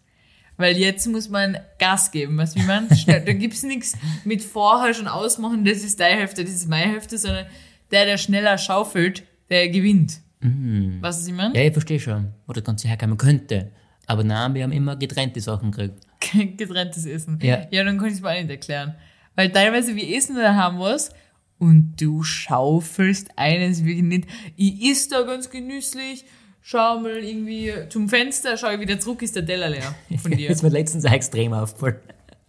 [0.57, 2.87] Weil jetzt muss man Gas geben, weißt du, wie man?
[3.07, 7.17] Da gibt's nichts mit vorher schon ausmachen, das ist deine Hälfte, das ist meine Hälfte,
[7.17, 7.47] sondern
[7.89, 10.19] der, der schneller schaufelt, der gewinnt.
[10.43, 11.01] Mhm.
[11.01, 11.55] Weißt du, was ich meine?
[11.55, 13.71] ja, ich verstehe schon, wo das Ganze herkommen könnte.
[14.05, 16.05] Aber nein, wir haben immer getrennte Sachen gekriegt.
[16.57, 17.39] getrenntes Essen.
[17.41, 17.65] Ja.
[17.71, 18.95] ja, dann kann ich es mir auch nicht erklären.
[19.35, 21.11] Weil teilweise wir essen daheim was
[21.57, 24.27] und du schaufelst eines wirklich nicht.
[24.55, 26.25] Ich iss da ganz genüsslich,
[26.61, 30.49] schau mal irgendwie zum Fenster, schau wieder zurück, ist der Teller leer von dir.
[30.49, 31.97] Das ist mir letztens auch extrem aufgefallen.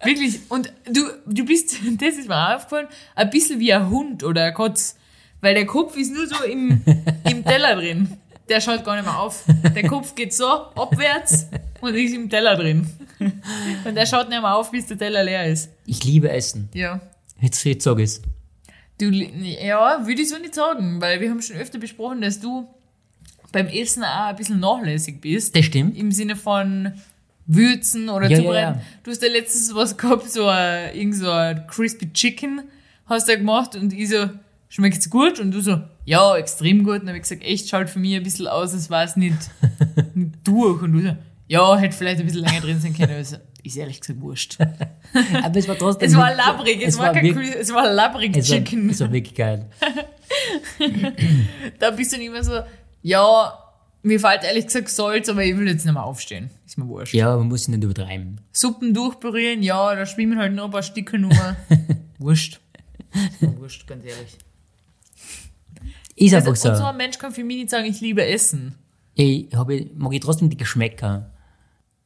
[0.03, 0.41] Wirklich.
[0.51, 4.45] Und du, du bist, das ist mir auch aufgefallen, ein bisschen wie ein Hund oder
[4.45, 4.97] ein Kotz.
[5.45, 6.81] Weil der Kopf ist nur so im,
[7.31, 8.09] im Teller drin.
[8.49, 9.45] Der schaut gar nicht mehr auf.
[9.75, 11.47] Der Kopf geht so abwärts
[11.83, 12.87] und ist im Teller drin.
[13.85, 15.71] Und der schaut nicht mehr auf, bis der Teller leer ist.
[15.87, 16.69] Ich liebe Essen.
[16.73, 17.01] Ja.
[17.41, 18.23] Jetzt, jetzt sag ich's.
[18.99, 22.67] Du, ja, würde ich so nicht sagen, weil wir haben schon öfter besprochen, dass du
[23.53, 25.55] beim Essen auch ein bisschen nachlässig bist.
[25.55, 25.97] Das stimmt.
[25.97, 26.93] Im Sinne von
[27.47, 28.79] Würzen oder Ja, zubereiten.
[28.79, 28.83] ja, ja.
[29.03, 32.63] Du hast ja letztens was gehabt, so ein, irgend so ein Crispy Chicken
[33.07, 34.31] hast du gemacht und ich so,
[34.75, 35.38] schmeckt's gut?
[35.40, 36.95] Und du so, ja, extrem gut.
[36.95, 39.16] Und dann habe ich gesagt, echt, schaut für mich ein bisschen aus, als war es
[39.16, 39.37] nicht,
[40.14, 40.83] nicht durch.
[40.83, 43.12] Und du so, ja, hätte vielleicht ein bisschen länger drin sein können.
[43.12, 44.59] Also, ist ehrlich gesagt wurscht.
[45.42, 46.09] Aber es war trotzdem.
[46.11, 48.90] Es war labbrig, es, war, kein wirklich- es war labbrig es war, Chicken.
[48.90, 49.70] es war wirklich geil.
[51.79, 52.61] da bist du dann immer so,
[53.03, 53.59] ja,
[54.03, 56.51] mir fällt ehrlich gesagt Salz, aber ich will jetzt nicht mehr aufstehen.
[56.66, 57.14] Ist mir wurscht.
[57.14, 58.40] Ja, man muss es nicht übertreiben.
[58.53, 61.33] Suppen durchberühren, ja, da schwimmen halt noch ein paar Stücke nur.
[62.18, 62.61] wurscht.
[63.31, 64.37] Ist mir wurscht, ganz ehrlich.
[66.16, 66.68] Ist Also, einfach so.
[66.70, 68.74] und so ein Mensch kann für mich nicht sagen, ich liebe Essen.
[69.14, 71.31] ich habe, mag ich trotzdem die Geschmäcker.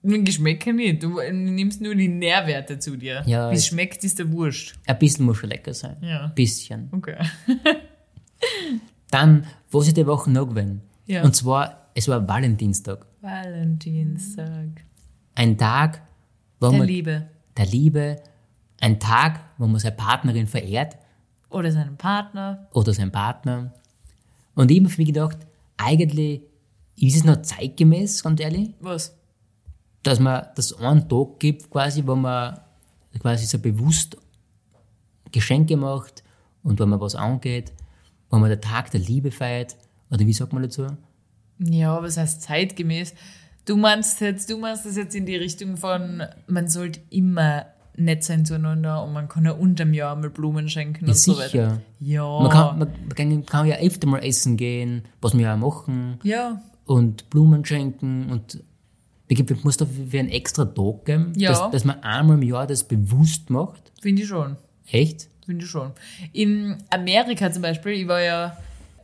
[0.02, 1.02] Mit Geschmäcker nicht.
[1.02, 3.22] Du nimmst nur die Nährwerte zu dir.
[3.26, 4.76] Ja, Wie es schmeckt, ist der Wurscht.
[4.86, 5.96] Ein bisschen muss schon lecker sein.
[6.00, 6.26] Ja.
[6.26, 6.88] Ein bisschen.
[6.92, 7.16] Okay.
[9.10, 10.82] Dann, was ist die Woche noch gewesen?
[11.06, 11.22] Ja.
[11.24, 13.06] Und zwar, es war Valentinstag.
[13.20, 14.84] Valentinstag.
[15.34, 16.02] Ein Tag,
[16.60, 17.28] wo Der man Liebe.
[17.56, 18.16] der Liebe,
[18.80, 20.96] ein Tag, wo man seine Partnerin verehrt
[21.50, 22.68] Oder seinen Partner.
[22.72, 23.72] oder seinen Partner.
[24.58, 25.38] Und ich habe mir für mich gedacht,
[25.76, 26.40] eigentlich
[26.96, 29.16] ist es noch zeitgemäß, ganz ehrlich, Was?
[30.02, 32.58] dass man das einen Tag gibt, quasi, wo man
[33.20, 34.16] quasi so bewusst
[35.30, 36.24] Geschenke macht
[36.64, 37.72] und wo man was angeht,
[38.30, 39.76] wo man den Tag der Liebe feiert.
[40.10, 40.88] Oder wie sagt man dazu?
[41.60, 43.14] Ja, was heißt zeitgemäß?
[43.64, 47.66] Du meinst jetzt, du meinst das jetzt in die Richtung von, man sollte immer
[47.98, 51.32] nett sein zueinander und man kann ja unterm Jahr mal Blumen schenken Ja, und so
[51.36, 51.48] weiter.
[51.48, 51.80] sicher.
[52.00, 52.40] Ja.
[52.40, 56.18] Man, kann, man, kann, kann ja öfter mal essen gehen, was wir ja auch machen,
[56.22, 56.60] ja.
[56.86, 58.62] und Blumen schenken und
[59.30, 61.50] es muss dafür einen extra Tag geben, Ja.
[61.50, 63.92] dass, dass man einmal im Jahr das bewusst macht.
[64.00, 64.56] Finde ich schon.
[64.90, 65.28] Echt?
[65.44, 65.92] Finde ich schon.
[66.32, 68.56] In Amerika zum Beispiel, ich war ja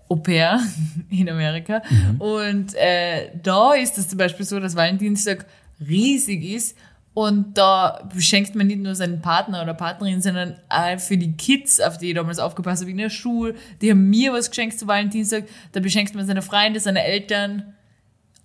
[0.09, 0.61] Au pair
[1.11, 1.83] in Amerika
[2.19, 5.47] und äh, da ist es zum Beispiel so, dass Valentinstag
[5.87, 6.77] riesig ist
[7.15, 11.81] und da beschenkt man nicht nur seinen Partner oder Partnerin, sondern auch für die Kids,
[11.81, 14.89] auf die ich damals aufgepasst habe in der Schule, die haben mir was geschenkt zu
[14.89, 17.75] Valentinstag, da beschenkt man seine Freunde, seine Eltern,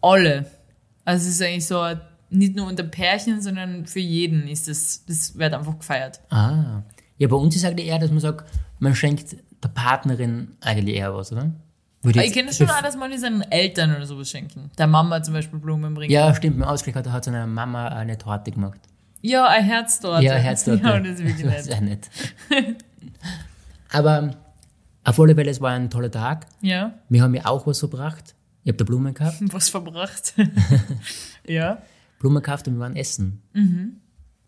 [0.02, 0.46] alle.
[1.04, 1.84] Also es ist eigentlich so,
[2.30, 6.20] nicht nur unter Pärchen, sondern für jeden ist das, das wird einfach gefeiert.
[6.30, 6.84] Ah.
[7.18, 11.16] Ja, bei uns ist eigentlich eher, dass man sagt, man schenkt der Partnerin eigentlich eher
[11.16, 11.52] was, oder?
[12.02, 14.72] Würde ich kenne schon auch, dass man seinen Eltern oder sowas schenken.
[14.78, 16.12] Der Mama zum Beispiel Blumen bringen.
[16.12, 16.56] Ja, stimmt.
[16.58, 18.80] Im Ausblick hat, hat seine Mama eine Torte gemacht.
[19.22, 20.24] Ja, ein Herz dort.
[20.24, 20.82] Ja, Herztorte.
[20.84, 22.10] Ja, das ist wirklich Das ist nett.
[22.50, 22.76] auch nett.
[23.92, 24.32] Aber
[25.04, 26.46] auf alle Fälle, es war ein toller Tag.
[26.62, 28.36] Ja, Wir haben ja auch was verbracht.
[28.64, 29.38] Ich habe da Blumen gehabt.
[29.54, 30.34] was verbracht.
[31.46, 31.82] ja.
[32.20, 33.42] Blumen gekauft und wir waren essen.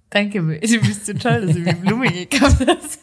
[0.09, 2.99] Danke, du bist so toll, dass du mir Blumen gekauft hast.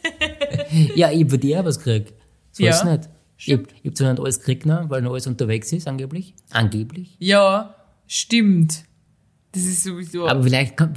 [0.94, 2.12] Ja, ich habe von dir auch was gekriegt.
[2.52, 3.48] So Ja, ist es nicht.
[3.48, 6.34] Ich habe hab zwar nicht alles gekriegt, ne, weil noch alles unterwegs ist, angeblich.
[6.50, 7.16] Angeblich.
[7.18, 7.74] Ja,
[8.06, 8.84] stimmt.
[9.52, 10.28] Das ist sowieso.
[10.28, 10.92] Aber vielleicht kann,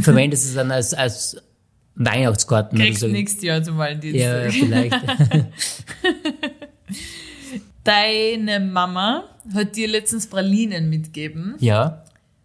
[0.00, 1.36] verwendest du es dann als, als
[1.94, 2.78] Weihnachtskarten.
[2.78, 3.16] Kriegst oder so.
[3.16, 4.52] nächstes Jahr zum Ja, Valentinstag.
[4.52, 4.94] vielleicht.
[7.84, 11.54] Deine Mama hat dir letztens Pralinen mitgegeben.
[11.58, 12.04] ja.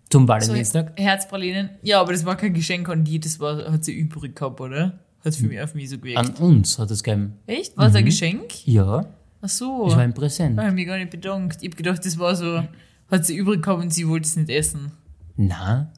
[0.09, 0.91] Zum So Valentinstag.
[0.99, 1.71] Herzpralinen.
[1.81, 4.99] Ja, aber das war kein Geschenk an die, das war, hat sie übrig gehabt, oder?
[5.25, 6.19] Hat für mich auf mich so gewirkt.
[6.19, 7.33] An uns hat es gegeben.
[7.47, 7.75] Echt?
[7.77, 8.67] War es ein Geschenk?
[8.67, 9.07] Ja,
[9.43, 9.86] Ach so.
[9.86, 10.58] das war ein Präsent.
[10.58, 11.58] Ich habe mich gar nicht bedankt.
[11.62, 12.63] Ich habe gedacht, das war so,
[13.12, 14.93] hat sie übrig gehabt und sie wollte es nicht essen.
[15.36, 15.91] Na,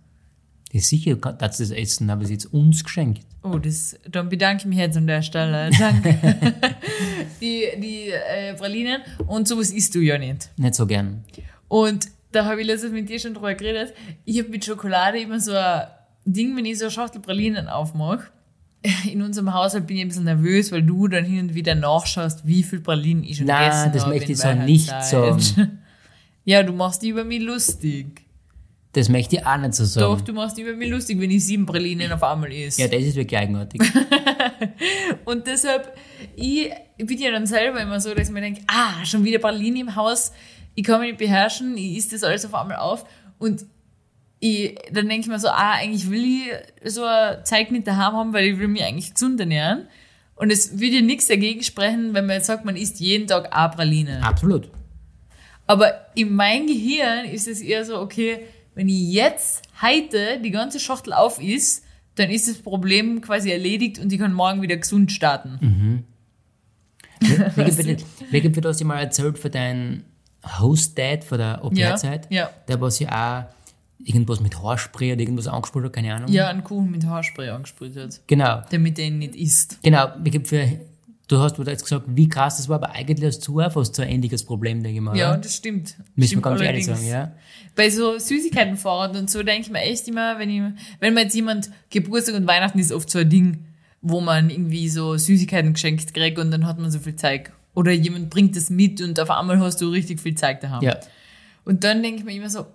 [0.72, 3.22] ist sicher, dass sie das essen, aber sie hat es uns geschenkt.
[3.44, 5.70] Oh, das, dann bedanke ich mich jetzt an der Stelle.
[5.80, 6.18] Danke.
[7.40, 10.50] die die äh, Pralinen und sowas isst du ja nicht.
[10.58, 11.24] Nicht so gern.
[11.68, 13.94] Und da habe ich letztens mit dir schon drüber geredet.
[14.26, 15.86] Ich habe mit Schokolade immer so ein
[16.26, 18.32] Ding, wenn ich so eine Schachtel Pralinen aufmache.
[19.12, 22.46] In unserem Haushalt bin ich ein bisschen nervös, weil du dann hin und wieder nachschaust,
[22.46, 24.14] wie viel Pralinen ich schon Nein, gegessen das habe.
[24.14, 25.06] möchte in ich so nicht Zeit.
[25.06, 25.80] sagen.
[26.48, 28.22] Ja, du machst die über mich lustig.
[28.92, 30.06] Das möchte ich auch nicht so sagen.
[30.14, 32.78] Doch, du machst die über mich lustig, wenn ich sieben Pralinen auf einmal isst.
[32.78, 33.82] Ja, das ist wirklich eigenartig.
[35.26, 35.98] Und deshalb,
[36.36, 39.82] ich bin ja dann selber immer so, dass ich mir denke, ah, schon wieder Pralinen
[39.88, 40.32] im Haus,
[40.76, 43.06] ich kann mich nicht beherrschen, ich isst das alles auf einmal auf.
[43.40, 43.66] Und
[44.40, 48.14] ich, dann denke ich mir so, ah, eigentlich will ich so eine Zeit mit daheim
[48.14, 49.88] haben, weil ich will mich eigentlich gesund ernähren.
[50.36, 53.56] Und es würde ja nichts dagegen sprechen, wenn man jetzt sagt, man isst jeden Tag
[53.56, 54.22] eine Praline.
[54.24, 54.70] Absolut.
[55.68, 58.40] Aber in meinem Gehirn ist es eher so, okay,
[58.76, 61.84] wenn ich jetzt heute die ganze Schachtel auf ist,
[62.16, 66.06] dann ist das Problem quasi erledigt und ich kann morgen wieder gesund starten.
[67.20, 70.04] Wer gibt dir das mal erzählt für deinen
[70.60, 72.28] Host-Dad von der Au-pair-Zeit?
[72.30, 72.50] ja.
[72.68, 73.56] Der was ja auch
[74.06, 76.32] irgendwas mit Haarspray oder irgendwas angespielt hat, keine Ahnung.
[76.32, 78.62] Ja, einen Kuchen mit Haarspray angesprüht hat, Genau.
[78.72, 79.80] damit er ihn nicht isst.
[79.84, 80.08] Genau.
[80.44, 80.68] Für,
[81.28, 84.04] du hast jetzt gesagt, wie krass das war, aber eigentlich hast du auch fast so
[84.04, 85.18] ein ähnliches Problem, denke ich mal.
[85.18, 85.96] Ja, das stimmt.
[86.16, 87.32] Müssen wir ganz ehrlich sagen, ja.
[87.76, 90.62] Bei so Süßigkeitenfahrrad und so denke ich mir echt immer, wenn, ich,
[91.00, 93.66] wenn mir jetzt jemand Geburtstag und Weihnachten ist oft so ein Ding,
[94.02, 97.52] wo man irgendwie so Süßigkeiten geschenkt kriegt und dann hat man so viel Zeug.
[97.74, 100.82] Oder jemand bringt das mit und auf einmal hast du richtig viel Zeug daheim.
[100.84, 100.98] Ja.
[101.66, 102.66] Und dann denke ich mir immer so,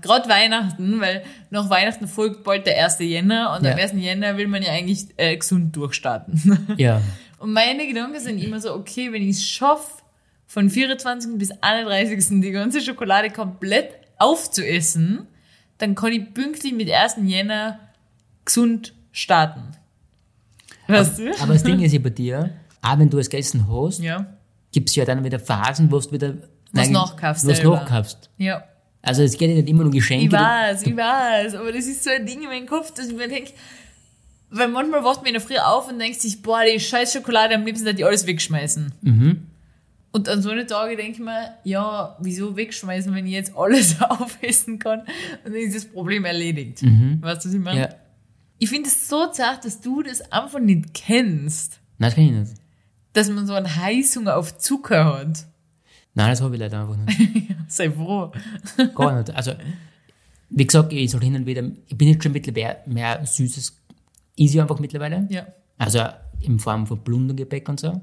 [0.00, 3.00] gerade Weihnachten, weil nach Weihnachten folgt bald der 1.
[3.00, 3.72] Jänner und Ja.
[3.72, 3.92] am 1.
[3.96, 6.74] Jänner will man ja eigentlich äh, gesund durchstarten.
[6.78, 7.02] Ja.
[7.38, 10.02] Und meine Gedanken sind immer so, okay, wenn ich es schaffe,
[10.46, 11.38] von 24.
[11.38, 12.40] bis 31.
[12.40, 15.26] die ganze Schokolade komplett aufzuessen,
[15.78, 17.16] dann kann ich pünktlich mit 1.
[17.24, 17.78] Jänner
[18.44, 19.62] gesund starten.
[20.86, 21.30] Weißt du?
[21.40, 22.50] Aber das Ding ist ja bei dir,
[22.82, 24.26] auch wenn du es gegessen hast, Ja.
[24.72, 26.34] gibt es ja dann wieder Phasen, wo du wieder
[26.72, 27.76] Was Nein, nachkaufst Was selber.
[27.76, 28.30] nachkaufst.
[28.38, 28.64] Ja.
[29.02, 30.26] Also es geht ja nicht immer um Geschenke.
[30.26, 33.16] Ich weiß, ich weiß, aber das ist so ein Ding in meinem Kopf, dass ich
[33.16, 33.52] mir denke,
[34.50, 37.54] weil manchmal wacht man in der Früh auf und denkt sich, boah, die scheiß Schokolade,
[37.54, 38.92] am liebsten hätte ich alles wegschmeißen.
[39.00, 39.46] Mhm.
[40.12, 43.96] Und an so eine Tage denke ich mir, ja, wieso wegschmeißen, wenn ich jetzt alles
[44.08, 45.00] aufessen kann?
[45.00, 45.06] Und
[45.44, 46.82] dann ist das Problem erledigt.
[46.82, 47.80] Weißt du, was ich meine?
[47.80, 47.88] Ja.
[48.58, 52.30] Ich finde es so zart, dass du das einfach nicht kennst, Nein, das kann ich
[52.32, 52.52] nicht.
[53.14, 55.46] dass man so einen Heißhunger auf Zucker hat.
[56.14, 57.54] Nein, das habe ich leider einfach nicht.
[57.68, 58.32] Sei froh.
[58.94, 59.30] Gar nicht.
[59.34, 59.52] Also,
[60.50, 63.76] wie gesagt, ich soll hin und wieder, ich bin jetzt schon mittlerweile mehr Süßes,
[64.36, 65.26] easy einfach mittlerweile.
[65.30, 65.46] Ja.
[65.78, 66.00] Also
[66.40, 67.90] in Form von Blundergebäck und so.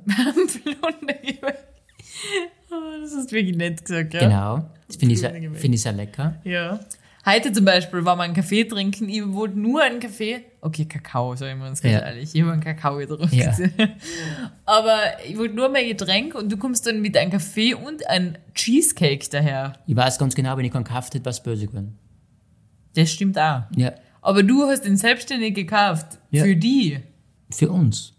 [0.64, 1.16] Blonde
[2.70, 4.20] Oh, Das hast du wirklich nett gesagt, ja?
[4.22, 4.70] Genau.
[4.88, 5.60] Das finde ich, Blundergebäck.
[5.60, 6.36] finde ich sehr lecker.
[6.44, 6.80] Ja.
[7.30, 9.10] Heute zum Beispiel war mal Kaffee trinken.
[9.10, 10.46] Ich wollte nur einen Kaffee.
[10.62, 12.00] Okay, Kakao, sagen wir uns ganz Ja.
[12.08, 12.34] ehrlich.
[12.34, 13.36] Ich habe einen Kakao getrunken.
[13.36, 13.54] Ja.
[14.66, 18.36] Aber ich wollte nur mein Getränk und du kommst dann mit einem Kaffee und einem
[18.54, 19.74] Cheesecake daher.
[19.88, 21.98] Ich weiß ganz genau, wenn ich keinen gekauft hätte, was böse geworden.
[22.96, 23.64] Das stimmt auch.
[23.76, 23.92] Ja.
[24.22, 26.20] Aber du hast den selbstständig gekauft.
[26.32, 26.44] Ja.
[26.46, 27.00] Für die.
[27.52, 28.14] Für uns.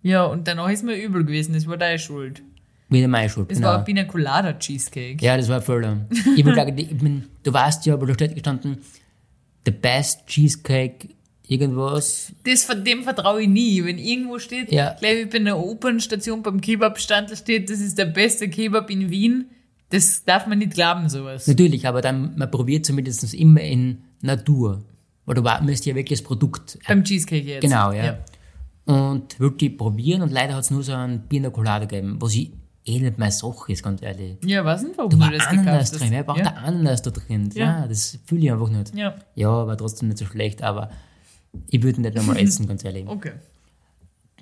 [0.00, 1.52] Ja, und danach ist mir übel gewesen.
[1.52, 2.42] Das war deine Schuld.
[2.88, 3.50] Wieder meine Schuld.
[3.50, 3.70] Das genau.
[3.70, 5.24] war ein Pina Colada Cheesecake.
[5.24, 6.06] Ja, das war voll.
[6.36, 8.78] Ich, will sagen, ich bin, du weißt ja, aber da steht gestanden,
[9.64, 11.08] the best cheesecake,
[11.46, 12.32] irgendwas.
[12.44, 13.84] Das, von dem vertraue ich nie.
[13.84, 14.94] Wenn irgendwo steht, Ja.
[14.98, 19.10] gleich wie bei einer Opernstation beim Kebabstand da steht, das ist der beste Kebab in
[19.10, 19.46] Wien,
[19.90, 21.46] das darf man nicht glauben, sowas.
[21.46, 24.84] Natürlich, aber dann, man probiert zumindest immer in Natur.
[25.24, 26.78] Weil du müsst ja wirklich das Produkt.
[26.86, 27.62] Beim Cheesecake jetzt.
[27.62, 28.18] Genau, ja.
[28.84, 32.34] Und wollte ich probieren und leider hat es nur so einen Pina Colada gegeben, was
[32.34, 32.52] ich
[32.86, 34.36] eh nicht meine Sache ist, ganz ehrlich.
[34.44, 36.44] Ja, weiß nicht, warum du war das Ananas drin, wer braucht ja.
[36.44, 37.50] da Ananas da drin?
[37.54, 37.64] Ja.
[37.82, 38.94] Ja, das fühle ich einfach nicht.
[38.94, 40.90] ja, Ja, war trotzdem nicht so schlecht, aber
[41.68, 43.06] ich würde nicht nochmal essen, ganz ehrlich.
[43.08, 43.32] okay.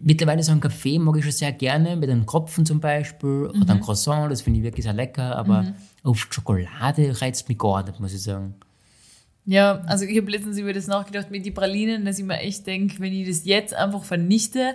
[0.00, 3.56] Mittlerweile so einen Kaffee mag ich schon sehr gerne, mit einem Kropfen zum Beispiel, oder
[3.56, 3.70] Mhm.
[3.70, 8.00] einem Croissant, das finde ich wirklich sehr lecker, aber auf Schokolade reizt mich gar nicht,
[8.00, 8.54] muss ich sagen.
[9.46, 12.66] Ja, also ich habe letztens über das nachgedacht mit den Pralinen, dass ich mir echt
[12.66, 14.74] denke, wenn ich das jetzt einfach vernichte,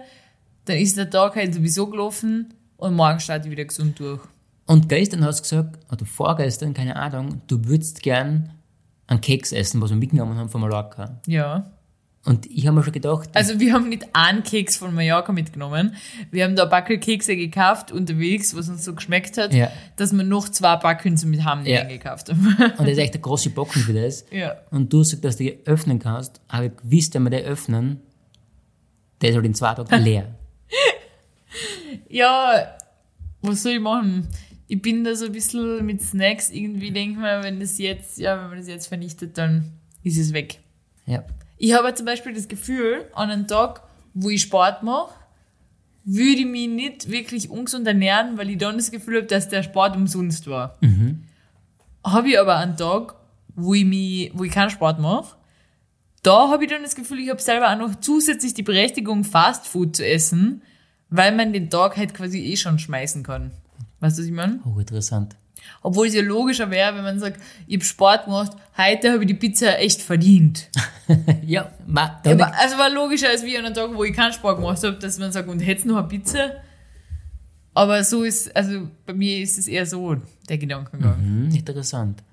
[0.66, 4.22] dann ist der Tag halt sowieso gelaufen und morgen starte ich wieder gesund durch.
[4.66, 8.52] Und gestern hast du gesagt, oder vorgestern, keine Ahnung, du würdest gern
[9.08, 11.20] einen Keks essen, was wir mitgenommen haben von Mallorca.
[11.26, 11.72] Ja.
[12.26, 15.96] Und ich habe mir schon gedacht, Also wir haben nicht einen Keks von Mallorca mitgenommen.
[16.30, 19.72] Wir haben da ein Backel Kekse gekauft unterwegs, was uns so geschmeckt hat, Ja.
[19.96, 21.86] dass wir noch zwei Backen zum mit Heim Ja.
[21.86, 22.46] gekauft haben.
[22.78, 24.26] und das ist echt ein großer Bocken für das.
[24.32, 24.56] ja.
[24.70, 28.02] Und du sagst, dass du die öffnen kannst, aber ich gewusst, wenn wir den öffnen,
[29.22, 30.36] der ist halt in zwei Tagen leer.
[32.10, 32.76] Ja,
[33.42, 34.28] was soll ich machen?
[34.68, 38.40] Ich bin da so ein bisschen mit Snacks irgendwie, denke mir, wenn das jetzt, ja,
[38.40, 39.72] wenn man das jetzt vernichtet, dann
[40.04, 40.60] ist es weg.
[41.06, 41.24] Ja.
[41.58, 43.82] Ich habe zum Beispiel das Gefühl, an einem Tag,
[44.14, 45.14] wo ich Sport mache,
[46.06, 49.64] würde ich mich nicht wirklich ungesund ernähren, weil ich dann das Gefühl habe, dass der
[49.64, 50.78] Sport umsonst war.
[52.04, 53.16] Habe ich aber einen Tag,
[53.56, 55.36] wo ich, mich, wo ich keinen Sport mache,
[56.24, 59.68] da habe ich dann das Gefühl, ich habe selber auch noch zusätzlich die Berechtigung, Fast
[59.68, 60.62] Food zu essen,
[61.10, 63.52] weil man den Tag halt quasi eh schon schmeißen kann.
[64.00, 64.60] Weißt du, was ich meine?
[64.66, 65.36] Oh, interessant.
[65.82, 69.28] Obwohl es ja logischer wäre, wenn man sagt, ich habe Sport gemacht, heute habe ich
[69.28, 70.70] die Pizza echt verdient.
[71.46, 74.58] ja, ma, Ja, also war logischer als wie an einem Tag, wo ich keinen Sport
[74.58, 76.52] gemacht habe, dass man sagt, und hättest noch eine Pizza.
[77.74, 80.18] Aber so ist, also bei mir ist es eher so
[80.48, 81.20] der Gedankengang.
[81.20, 82.24] ich, hm, interessant.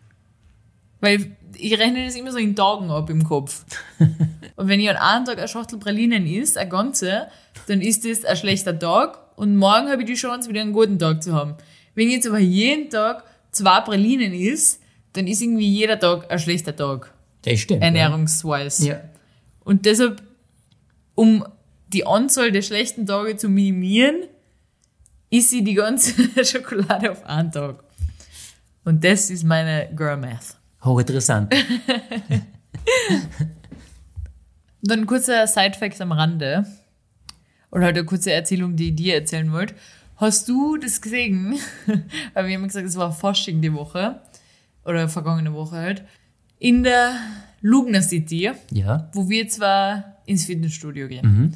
[1.00, 3.64] Weil ich rechne das immer so in Tagen ab im Kopf.
[4.56, 7.28] und wenn ich an einem Tag eine Schachtel Pralinen isst, eine ganze,
[7.66, 10.98] dann ist das ein schlechter Tag und morgen habe ich die Chance, wieder einen guten
[10.98, 11.54] Tag zu haben.
[11.94, 14.80] Wenn ich jetzt aber jeden Tag zwei Pralinen isst,
[15.12, 17.82] dann ist irgendwie jeder Tag ein schlechter Tag, Das stimmt.
[17.82, 18.88] ernährungsweise.
[18.88, 19.00] Ja.
[19.64, 20.22] Und deshalb,
[21.14, 21.44] um
[21.88, 24.24] die Anzahl der schlechten Tage zu minimieren,
[25.30, 26.12] isst sie die ganze
[26.44, 27.82] Schokolade auf einen Tag.
[28.84, 30.56] Und das ist meine Girl Math.
[30.84, 31.52] Hochinteressant.
[34.82, 36.66] Dann ein kurzer Sidefact am Rande.
[37.76, 39.74] Oder halt eine kurze Erzählung, die dir erzählen wollte.
[40.16, 41.58] Hast du das gesehen?
[42.32, 44.18] Weil wir haben gesagt, es war Fasching die Woche.
[44.86, 46.04] Oder vergangene Woche halt.
[46.58, 47.16] In der
[47.60, 49.10] Lugner City, ja.
[49.12, 51.54] wo wir zwar ins Fitnessstudio gehen.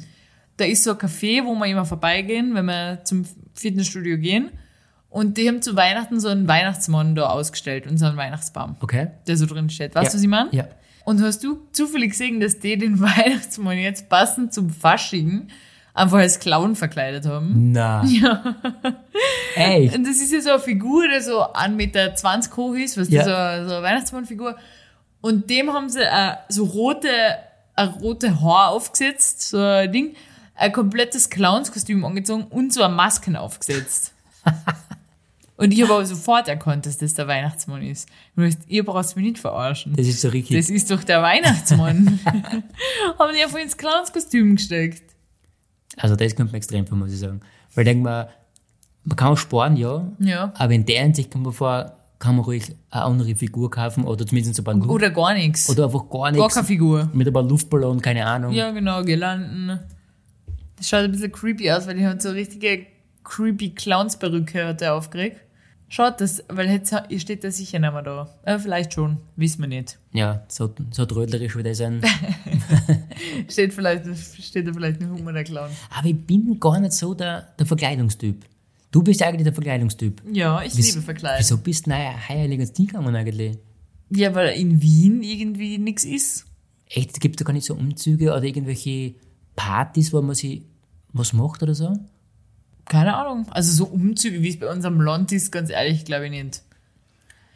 [0.57, 4.51] Da ist so ein Café, wo wir immer vorbeigehen, wenn wir zum Fitnessstudio gehen.
[5.09, 9.07] Und die haben zu Weihnachten so einen Weihnachtsmann da ausgestellt und so einen Weihnachtsbaum, Okay.
[9.25, 9.95] der so drin steht.
[9.95, 10.19] Weißt du, ja.
[10.19, 10.49] was ich meine?
[10.51, 10.67] Ja.
[11.03, 15.47] Und hast du zufällig gesehen, dass die den Weihnachtsmann jetzt passend zum Fasching
[15.93, 17.71] einfach als Clown verkleidet haben?
[17.71, 18.03] Na.
[18.07, 18.55] Ja.
[19.55, 19.95] Echt?
[19.95, 22.13] Und das ist ja so eine Figur, die so 1,20 Meter
[22.57, 23.23] hoch ist, was Ja.
[23.25, 24.55] so, eine- so eine Weihnachtsmannfigur.
[25.21, 27.09] Und dem haben sie äh, so rote,
[27.75, 30.15] ein rote Haar aufgesetzt, so ein Ding,
[30.55, 34.13] ein komplettes Clownskostüm angezogen und so eine Masken aufgesetzt.
[35.57, 38.07] und ich habe aber sofort erkannt, dass das der Weihnachtsmann ist.
[38.35, 39.93] Ich dachte, ihr braucht mich nicht verarschen.
[39.95, 40.57] Das ist so richtig.
[40.57, 42.19] Das ist doch der Weihnachtsmann.
[43.19, 45.03] Haben die einfach ins Clownskostüm gesteckt.
[45.97, 47.41] Also das kommt mir extrem vor, muss ich sagen.
[47.75, 48.29] Weil ich denke mal,
[49.03, 50.07] man kann auch sparen, ja.
[50.19, 50.53] Ja.
[50.57, 54.25] Aber in der Hinsicht kommt man vor, kann man ruhig eine andere Figur kaufen oder
[54.27, 55.69] zumindest ein paar Luft Oder gar nichts.
[55.69, 56.53] oder einfach gar Gar nichts.
[56.53, 57.09] keine Figur.
[57.13, 58.51] Mit ein paar Luftballon, keine Ahnung.
[58.53, 59.79] Ja, genau, Girlanden.
[60.77, 62.85] Das schaut ein bisschen creepy aus, weil die hat so richtige
[63.23, 65.37] creepy Clownsperücke hat der aufgeregt.
[65.89, 68.29] Schaut das, weil jetzt steht der sicher nicht mehr da.
[68.45, 69.99] Äh, vielleicht schon, wissen wir nicht.
[70.13, 72.01] Ja, so, so trödlerisch wie das sein.
[73.49, 74.05] Steht vielleicht,
[74.41, 75.69] steht da vielleicht ein Hummer der Clown.
[75.97, 78.45] Aber ich bin gar nicht so der, der Verkleidungstyp.
[78.91, 80.21] Du bist eigentlich der Verkleidungstyp.
[80.31, 81.39] Ja, ich Wies- liebe Verkleiden.
[81.39, 83.57] Wieso bist du naja Ding gegangen eigentlich?
[84.09, 86.45] Ja, weil in Wien irgendwie nichts ist.
[86.87, 89.15] Echt, es gibt da gar nicht so Umzüge oder irgendwelche
[89.55, 90.63] Partys, wo man sich
[91.13, 91.93] was macht oder so?
[92.85, 93.45] Keine Ahnung.
[93.51, 96.61] Also so Umzüge, wie es bei uns am Land ist, ganz ehrlich, glaube ich nicht.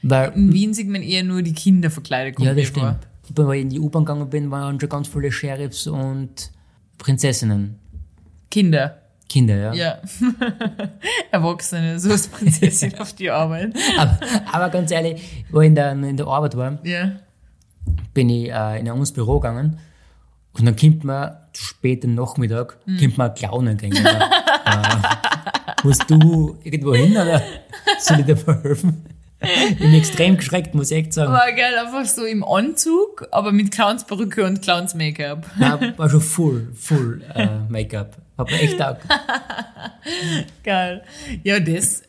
[0.01, 2.35] Weil, In Wien sieht man eher nur die Kinder verkleidet.
[2.35, 2.99] kommt ja, das mir vor.
[3.31, 3.53] Stimmt.
[3.53, 6.51] Ich in die U-Bahn gegangen bin, waren schon ganz viele Sheriffs und
[6.97, 7.79] Prinzessinnen.
[8.49, 9.01] Kinder.
[9.27, 9.73] Kinder, ja.
[9.73, 9.97] Ja.
[11.31, 13.73] Erwachsene, so als Prinzessin auf die Arbeit.
[13.97, 14.19] Aber,
[14.51, 17.13] aber ganz ehrlich, wo ich in der, in der Arbeit war, Ja.
[18.13, 19.79] bin ich äh, in ein Büro gegangen
[20.53, 22.97] und dann kommt man zu späten Nachmittag, Hm.
[22.99, 23.95] kommt man ein Clown entgegen.
[24.05, 24.13] äh,
[25.83, 27.41] musst du irgendwo hin oder
[27.99, 29.03] soll ich dir verhelfen?
[29.45, 31.31] Ich bin extrem geschreckt, muss ich echt sagen.
[31.31, 35.45] War geil, einfach so im Anzug, aber mit Clownsperücke und Clowns-Make-up.
[35.57, 38.17] Nein, war schon full, full äh, Make-up.
[38.37, 39.01] Hab mir echt taugt.
[40.63, 41.03] Geil.
[41.43, 42.03] Ja, das,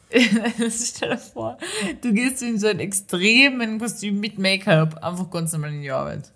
[0.58, 1.56] das stell dir vor,
[2.00, 6.32] du gehst in so ein extremen Kostüm mit Make-up, einfach ganz normal in die Arbeit.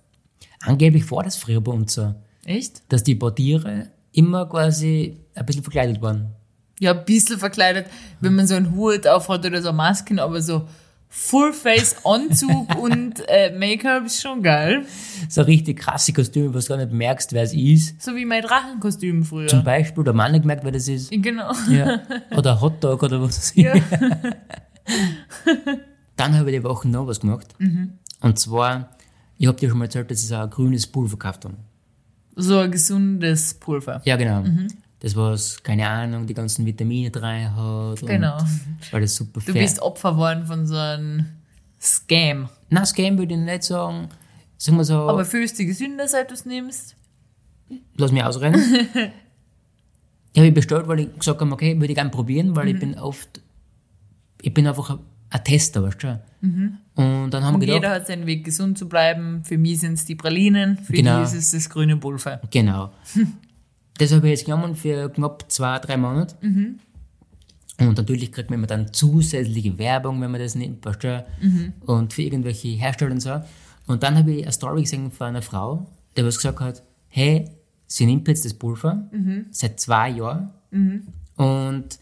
[0.61, 2.83] Angeblich war das früher bei uns so, Echt?
[2.89, 6.35] dass die Portiere immer quasi ein bisschen verkleidet waren.
[6.79, 7.87] Ja, ein bisschen verkleidet,
[8.21, 10.67] wenn man so einen Hut aufhat oder so Masken, aber so
[11.13, 14.87] Full-Face-Anzug und äh, Make-up ist schon geil.
[15.29, 18.01] So richtig krasse Kostüme, wo du gar nicht merkst, wer es ist.
[18.01, 19.49] So wie mein Drachenkostüm früher.
[19.49, 21.11] Zum Beispiel, der Mann nicht gemerkt, wer das ist.
[21.11, 21.53] Genau.
[21.69, 22.01] Ja.
[22.37, 23.65] Oder Hotdog oder was weiß ich.
[23.65, 23.75] Ja.
[26.17, 27.55] Dann habe ich die Woche noch was gemacht.
[28.21, 28.91] Und zwar,
[29.37, 31.57] ich habe dir schon mal erzählt, dass ich so ein grünes Pulver gekauft habe.
[32.37, 34.01] So ein gesundes Pulver.
[34.05, 34.43] Ja, genau.
[34.43, 34.69] Mhm.
[35.01, 38.01] Das, was, keine Ahnung, die ganzen Vitamine drin hat.
[38.07, 38.39] Genau.
[38.93, 39.63] Das super Du fair.
[39.63, 41.27] bist Opfer worden von so einem
[41.81, 42.49] Scam.
[42.69, 44.09] Nein, Scam würde ich nicht sagen.
[44.59, 46.97] Sagen wir so, Aber fühlst du dich gesünder, seit du es nimmst?
[47.97, 48.61] lass mich ausreden.
[50.33, 52.75] ich habe ich bestellt, weil ich gesagt habe, okay, würde ich gerne probieren, weil ich
[52.75, 52.81] Mhm.
[52.81, 53.41] bin oft,
[54.43, 54.99] ich bin einfach
[55.31, 56.21] ein, Tester, weißt du.
[56.43, 59.45] Und dann haben Und wir gedacht, jeder hat seinen Weg, gesund zu bleiben.
[59.45, 61.19] Für mich sind es die Pralinen, für Genau.
[61.19, 62.41] die ist es das grüne Pulver.
[62.51, 62.91] Genau.
[64.01, 66.35] das habe ich jetzt genommen für knapp zwei, drei Monate.
[67.79, 71.27] Und natürlich kriegt man dann zusätzliche Werbung, wenn man das nimmt, du?
[71.87, 73.41] Und für irgendwelche Hersteller und so.
[73.87, 75.87] Und dann habe ich eine Story gesehen von einer Frau,
[76.17, 77.51] die was gesagt hat, hey,
[77.87, 79.09] sie nimmt jetzt das Pulver
[79.51, 80.51] seit zwei Jahren
[81.37, 81.99] und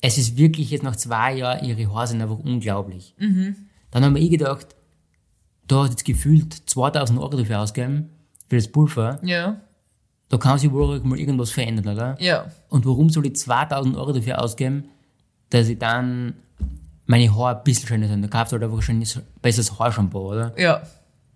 [0.00, 3.14] es ist wirklich jetzt nach zwei Jahren, ihre Haare sind einfach unglaublich.
[3.90, 4.74] Dann haben wir ich gedacht,
[5.66, 8.10] da hat jetzt gefühlt 2000 Euro dafür ausgegeben,
[8.48, 9.20] für das Pulver.
[9.22, 9.60] Ja,
[10.28, 12.16] Da kann sich wohl mal irgendwas verändern, oder?
[12.20, 12.46] ja.
[12.68, 14.84] Und warum soll ich 2000 Euro dafür ausgeben,
[15.50, 16.34] dass ich dann
[17.06, 18.22] meine Haare ein bisschen schöner sind?
[18.22, 20.52] Da kaufst du halt einfach wahrscheinlich ein besseres Haarshampoo, oder?
[20.58, 20.82] Ja.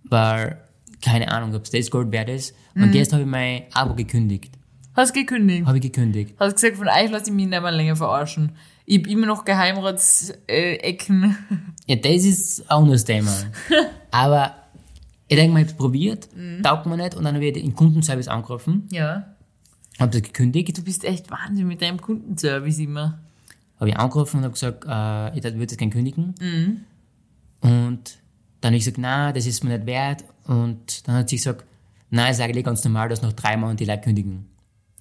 [0.04, 0.58] Weil,
[1.00, 2.54] keine Ahnung, ob es das Gold wert ist.
[2.74, 4.52] Und jetzt habe ich mein Abo gekündigt.
[4.94, 5.66] Hast gekündigt.
[5.66, 6.34] Habe ich gekündigt.
[6.38, 8.52] Hast gesagt, von euch lasse ich mich nicht mehr länger verarschen.
[8.84, 11.38] Ich hab immer noch Geheimratsecken.
[11.86, 13.30] Ja, das ist auch noch das Thema.
[14.10, 14.54] Aber
[15.32, 16.28] ich denke mal, ich habe es probiert,
[16.62, 17.14] taugt mir nicht.
[17.14, 19.34] Und dann habe ich den Kundenservice angerufen, ja.
[19.98, 20.76] habe das gekündigt.
[20.76, 23.20] Du bist echt Wahnsinn mit deinem Kundenservice immer.
[23.78, 26.34] habe ich angerufen und habe gesagt, äh, ich würde das gerne kündigen.
[27.60, 28.18] Und
[28.60, 30.24] dann habe ich gesagt, nein, das ist mir nicht wert.
[30.46, 31.64] Und dann hat sie gesagt,
[32.10, 34.46] nein, ist eigentlich ganz normal, dass nach drei Monaten die Leute kündigen.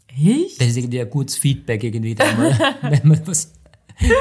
[0.08, 0.60] Echt?
[0.60, 3.54] Das ist irgendwie ein gutes Feedback irgendwie, mal, wenn man was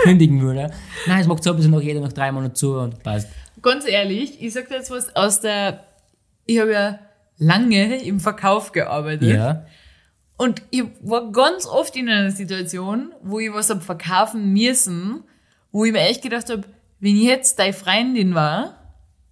[0.03, 0.70] kündigen würde.
[1.07, 3.29] Nein, es macht so, dass nach jeder nach drei Monaten zu und passt.
[3.62, 5.85] Ganz ehrlich, ich sag dir jetzt was aus der.
[6.46, 6.98] Ich habe ja
[7.38, 9.29] lange im Verkauf gearbeitet.
[9.35, 9.66] Ja,
[10.37, 15.22] Und ich war ganz oft in einer Situation, wo ich was hab verkaufen müssen,
[15.70, 16.62] wo ich mir echt gedacht habe,
[16.98, 18.76] wenn ich jetzt deine Freundin war,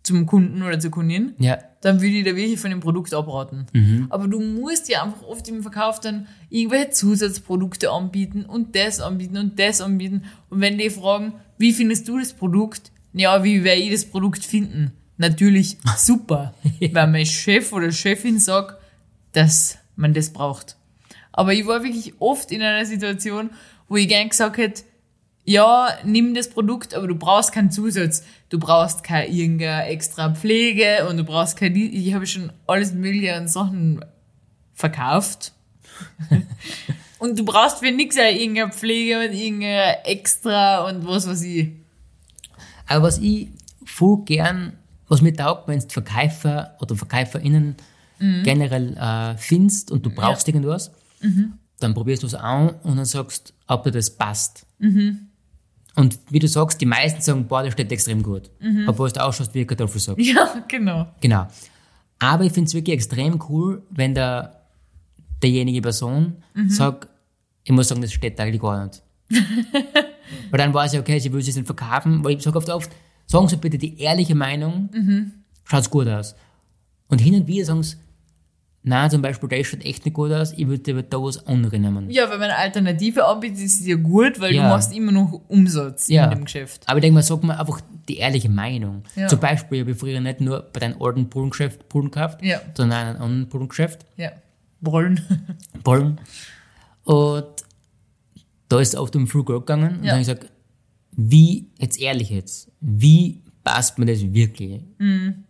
[0.03, 3.66] zum Kunden oder zur Kundin, ja, dann würde ich da wirklich von dem Produkt abraten.
[4.09, 9.37] Aber du musst ja einfach oft im Verkauf dann irgendwelche Zusatzprodukte anbieten und das anbieten
[9.37, 10.25] und das anbieten.
[10.49, 12.90] Und wenn die fragen, wie findest du das Produkt?
[13.12, 14.92] Ja, wie werde ich das Produkt finden?
[15.19, 16.55] Natürlich super,
[16.93, 18.81] weil mein Chef oder Chefin sagt,
[19.33, 20.77] dass man das braucht.
[21.33, 23.51] Aber ich war wirklich oft in einer Situation,
[23.89, 24.83] wo ich gern gesagt hätte,
[25.45, 28.23] ja, nimm das Produkt, aber du brauchst keinen Zusatz.
[28.51, 33.35] Du brauchst keine irgendeine extra Pflege und du brauchst keine, ich habe schon alles mögliche
[33.35, 34.05] an Sachen
[34.75, 35.53] verkauft.
[37.19, 41.71] und du brauchst für nichts irgendeine Pflege und irgendeine extra und was weiß ich.
[42.87, 43.49] Aber was ich
[43.87, 44.75] voll gern,
[45.09, 47.77] was mir taugt, wenn du Verkäufer oder VerkäuferInnen
[48.42, 50.90] generell äh, findest und du brauchst irgendwas,
[51.79, 54.66] dann probierst du es an und dann sagst, ob dir das passt.
[55.94, 58.51] Und wie du sagst, die meisten sagen, boah, das steht extrem gut.
[58.88, 60.18] Obwohl es da ausschaut wie ein Kartoffelsack.
[60.18, 61.07] Ja, genau.
[61.21, 61.47] Genau.
[62.18, 64.62] Aber ich finde es wirklich extrem cool, wenn der,
[65.42, 67.09] derjenige Person sagt,
[67.64, 69.03] ich muss sagen, das steht eigentlich gar nicht.
[70.51, 72.90] Weil dann weiß ich, okay, sie will es nicht verkaufen, weil ich sage oft, oft,
[73.29, 74.88] sagen Sie bitte die ehrliche Meinung,
[75.64, 76.35] schaut's gut aus.
[77.09, 77.97] Und hin und wieder sagen sie,
[78.83, 82.11] nein, zum Beispiel, der schaut echt nicht gut aus, ich würde da was anderes nehmen.
[82.11, 84.64] Ja, wenn man eine Alternative anbietet, ist es ja gut, weil Ja.
[84.64, 86.25] du machst immer noch Umsatz Ja.
[86.25, 86.83] in dem Geschäft.
[86.87, 89.05] Aber ich denke mal, sag mal einfach die ehrliche Meinung.
[89.17, 89.27] Ja.
[89.29, 92.61] Zum Beispiel, ich habe früher nicht nur bei deinem alten Bullengeschäft Bullen gekauft, Ja.
[92.75, 94.05] sondern einen anderen Bullengeschäft.
[94.17, 94.33] Ja.
[94.81, 95.21] Brüllen.
[95.83, 96.21] Bollen.
[97.05, 97.47] Und
[98.69, 99.99] da ist es oft um Free Growth gegangen.
[99.99, 100.11] Und Ja.
[100.11, 100.51] dann habe ich gesagt,
[101.21, 104.83] wie, jetzt ehrlich jetzt, wie passt mir das wirklich?
[104.99, 105.45] Mhm.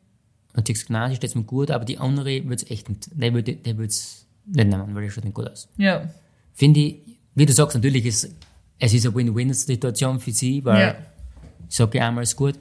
[0.56, 3.32] Und gesagt, nein, sie steht mir gut, aber die andere wird es echt nicht, der
[3.34, 5.68] würde der es nicht nehmen, weil die schaut nicht gut aus.
[5.76, 6.08] Ja.
[6.54, 6.96] Finde ich,
[7.34, 8.34] wie du sagst, natürlich ist
[8.80, 10.94] es ist eine Win-Win-Situation für sie, weil Ja.
[11.68, 12.54] ich sage ja einmal, ist gut.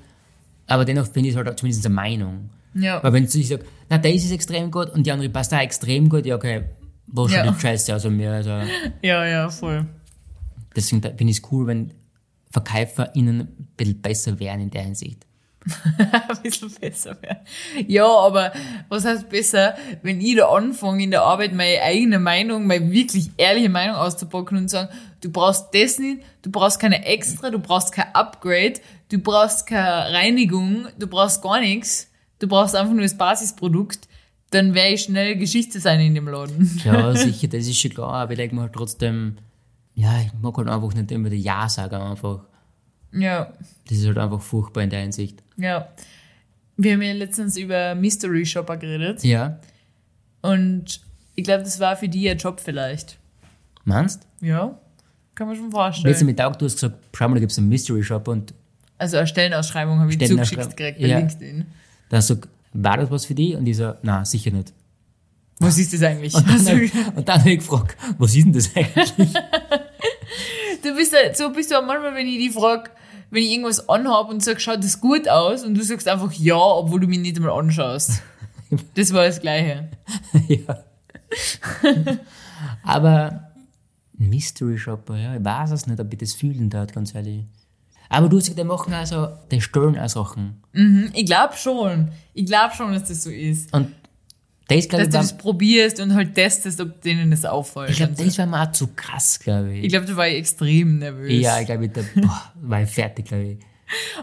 [0.67, 2.49] Aber dennoch finde ich es halt auch zumindest eine Meinung.
[2.73, 3.01] Ja.
[3.03, 6.09] Weil wenn sie sagt, na, der ist extrem gut und die andere passt auch extrem
[6.09, 6.63] gut, ja, okay,
[7.07, 7.51] wo schaut Ja.
[7.51, 8.31] die Scheiße aus mir?
[8.33, 8.49] Also,
[9.01, 9.85] Ja, ja, voll.
[10.75, 11.91] deswegen finde ich es cool, wenn
[12.51, 15.25] VerkäuferInnen ein bisschen besser wären in der Hinsicht.
[15.97, 17.39] ein bisschen besser werden.
[17.87, 18.53] Ja, aber
[18.89, 23.31] was heißt besser, wenn ich da anfange, in der Arbeit meine eigene Meinung, meine wirklich
[23.37, 24.89] ehrliche Meinung auszupacken und sagen,
[25.21, 28.75] du brauchst das nicht, du brauchst keine extra, du brauchst kein Upgrade,
[29.09, 34.07] du brauchst keine Reinigung, du brauchst gar nichts, du brauchst einfach nur das Basisprodukt,
[34.51, 36.79] dann werde ich schnell Geschichte sein in dem Laden.
[36.83, 39.37] Ja, sicher, das ist schon klar, aber ich denke mir halt trotzdem,
[39.99, 42.41] ja, ich mag halt einfach nicht immer die Ja sagen einfach.
[43.11, 43.51] Ja,
[43.89, 45.43] Das ist halt einfach furchtbar in der Hinsicht.
[45.57, 45.89] ja.
[46.79, 49.23] Wir haben ja letztens über Mystery Shopper geredet.
[49.23, 49.57] Ja,
[50.43, 51.01] Und
[51.33, 53.17] Ich glaube, das war für die ein Job vielleicht.
[53.83, 54.27] Meinst?
[54.41, 54.77] Ja,
[55.33, 56.25] kann man schon vorstellen.
[56.27, 58.53] Mittag, du hast gesagt, schau mal, da gibt es einen Mystery Shop und
[58.99, 61.17] Also eine Stellenausschreibung habe ich zugeschickt gekriegt bei ja.
[61.17, 61.65] LinkedIn.
[62.09, 63.55] dann sag, war das was für die?
[63.55, 64.71] Und ich so, na, sicher nicht.
[65.59, 66.35] Was ist das eigentlich?
[66.35, 66.71] Und dann, Also,
[67.15, 69.33] und dann habe ich gefragt, was ist denn das eigentlich?
[70.83, 72.89] du bist halt, so bist du auch manchmal, wenn ich die frage,
[73.29, 75.63] wenn ich irgendwas anhab und sag, schaut das gut aus?
[75.63, 78.21] Und du sagst einfach ja, obwohl du mich nicht einmal anschaust.
[78.95, 79.89] Das war das Gleiche.
[80.47, 80.83] ja.
[82.83, 83.51] Aber
[84.17, 87.45] Mystery Shopper, ja, ich weiß es nicht, ob ich das fühlen darf, ganz ehrlich.
[88.09, 90.61] Aber du gesagt, die machen also, die stellen auch Sachen.
[90.73, 92.09] Hm, Ich glaube schon.
[92.33, 93.73] Ich glaube schon, dass das so ist.
[93.73, 93.93] Und
[94.67, 97.89] das, Dass ich, du war, das probierst und halt testest, ob denen das auffällt.
[97.91, 99.85] ich glaube, das war mir auch zu krass, glaube ich.
[99.85, 101.41] ich glaube, du warst extrem nervös.
[101.41, 103.57] ja, ich glaube, ich da, boah, war ich fertig, glaube ich.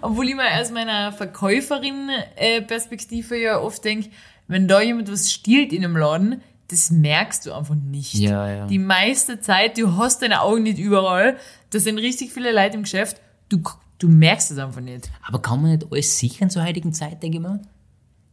[0.03, 4.11] Obwohl ich mir aus meiner Verkäuferin-Perspektive ja oft denke,
[4.47, 8.12] wenn da jemand was stiehlt in einem Laden, das merkst du einfach nicht.
[8.14, 8.66] Ja, ja.
[8.66, 11.38] Die meiste Zeit, du hast deine Augen nicht überall,
[11.70, 13.62] da sind richtig viele Leute im Geschäft, du,
[13.99, 15.11] du merkst es einfach nicht.
[15.26, 17.62] Aber kann man nicht alles sichern zur heutigen Zeit, denke ich mal?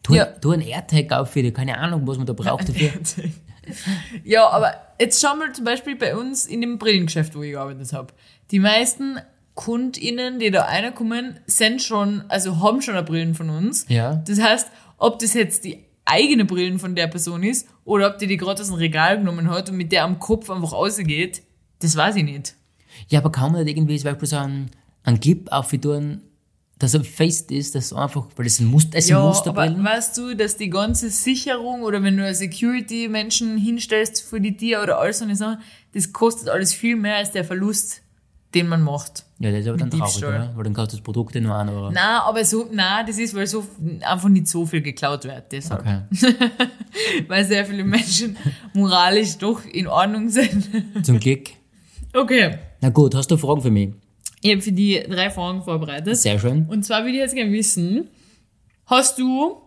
[0.03, 0.25] Tu, Ja.
[0.25, 2.91] tu einen AirTag auf für die, keine Ahnung, was man da braucht dafür.
[4.23, 7.93] Ja, aber jetzt schau mal zum Beispiel bei uns in dem Brillengeschäft, wo ich gearbeitet
[7.93, 8.11] habe.
[8.49, 9.19] Die meisten
[9.53, 13.85] KundInnen, die da reinkommen, sind schon, also haben schon eine Brillen von uns.
[13.87, 14.15] Ja.
[14.15, 18.27] Das heißt, ob das jetzt die eigene Brillen von der Person ist oder ob die
[18.27, 21.43] die gerade aus dem Regal genommen hat und mit der am Kopf einfach rausgeht,
[21.79, 22.55] das weiß ich nicht.
[23.09, 24.71] Ja, aber kann man nicht irgendwie zum Beispiel so einen,
[25.03, 26.21] einen Clip auftun,
[26.81, 29.83] dass er fest ist, dass einfach, weil das ein Muster, es sind Ja, aber Musterbrillen.
[29.83, 34.99] weißt du, dass die ganze Sicherung oder wenn du Security-Menschen hinstellst für die Tier oder
[34.99, 35.59] alles so eine Sachen,
[35.93, 38.01] das kostet alles viel mehr als der Verlust,
[38.55, 39.25] den man macht.
[39.39, 40.51] Ja, das ist aber dann traurig, oder?
[40.55, 41.91] Weil dann kostet das Produkt ja nur einen Euro.
[41.91, 43.65] Na, aber so, na, das ist, weil so
[44.01, 45.81] einfach nicht so viel geklaut wird, deshalb.
[45.81, 46.01] Okay.
[47.27, 48.35] Weil sehr viele Menschen
[48.73, 50.67] moralisch doch in Ordnung sind.
[51.03, 51.49] Zum Glück.
[52.13, 52.57] Okay.
[52.81, 53.91] Na gut, hast du Fragen für mich?
[54.41, 56.17] Ich habe für die drei Fragen vorbereitet.
[56.17, 56.65] Sehr schön.
[56.67, 58.07] Und zwar würde ich jetzt gerne wissen,
[58.87, 59.61] hast du,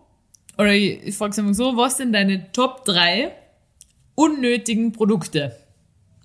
[0.57, 3.31] oder ich, frage es einfach so, was sind deine Top 3
[4.15, 5.55] unnötigen Produkte?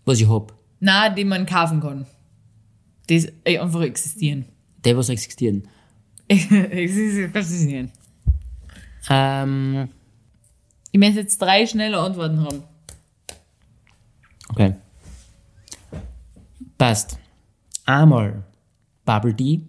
[0.05, 0.53] Was ich hab.
[0.81, 2.07] Na, die man kaufen kann.
[3.09, 4.47] Die äh, einfach existieren.
[4.85, 5.69] Die, was existieren.
[6.29, 7.93] existieren.
[9.09, 9.89] Ähm,
[10.91, 12.63] Ich möchte jetzt drei schnelle Antworten haben.
[14.49, 14.75] okay.
[16.79, 17.19] Passt.
[17.91, 18.45] Einmal
[19.05, 19.61] Bubble Tea.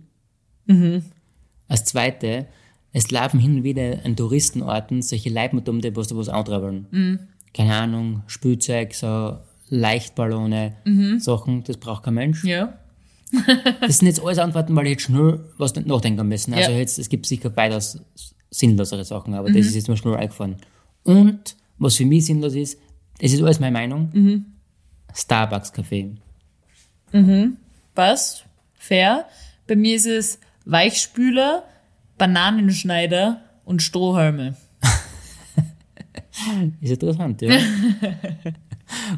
[1.68, 2.48] Als zweite,
[2.94, 7.28] es laufen hin und wieder an Touristenorten solche die was da was antreiben.
[7.54, 9.38] Keine Ahnung, Spielzeug, so
[9.70, 10.74] Leichtballone,
[11.20, 12.44] Sachen, das braucht kein Mensch.
[12.44, 12.78] Ja.
[13.80, 16.54] Das sind jetzt alles Antworten, weil ich jetzt schnell was nachdenken müssen.
[16.54, 16.78] Also Ja.
[16.78, 18.00] jetzt, es gibt sicher weitaus
[18.50, 20.58] sinnlosere Sachen, aber das ist jetzt mir schnell eingefallen.
[21.04, 22.78] Und, was für mich sinnlos ist,
[23.22, 24.44] das ist alles meine Meinung,
[25.14, 26.16] Starbucks Kaffee.
[27.96, 28.46] Passt.
[28.76, 29.26] Fair.
[29.68, 31.64] Bei mir ist es Weichspüler,
[32.18, 34.56] Bananenschneider und Strohhalme.
[36.82, 37.52] Ist interessant, ja.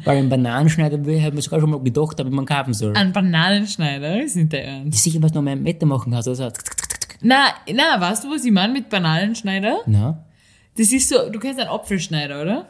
[0.04, 2.94] Weil ein Bananenschneider habe ich sogar schon mal gedacht, ob ich man kaufen soll.
[2.96, 5.02] Ein Bananenschneider, ist nicht der Ernst.
[5.02, 6.28] Sicher, was du noch mehr Meter machen kannst.
[6.28, 6.50] Also,
[7.20, 9.80] Na, na, weißt du, was ich meine mit Bananenschneider?
[9.86, 10.24] na?
[10.76, 12.68] Das ist so, du kennst einen Apfelschneider, oder?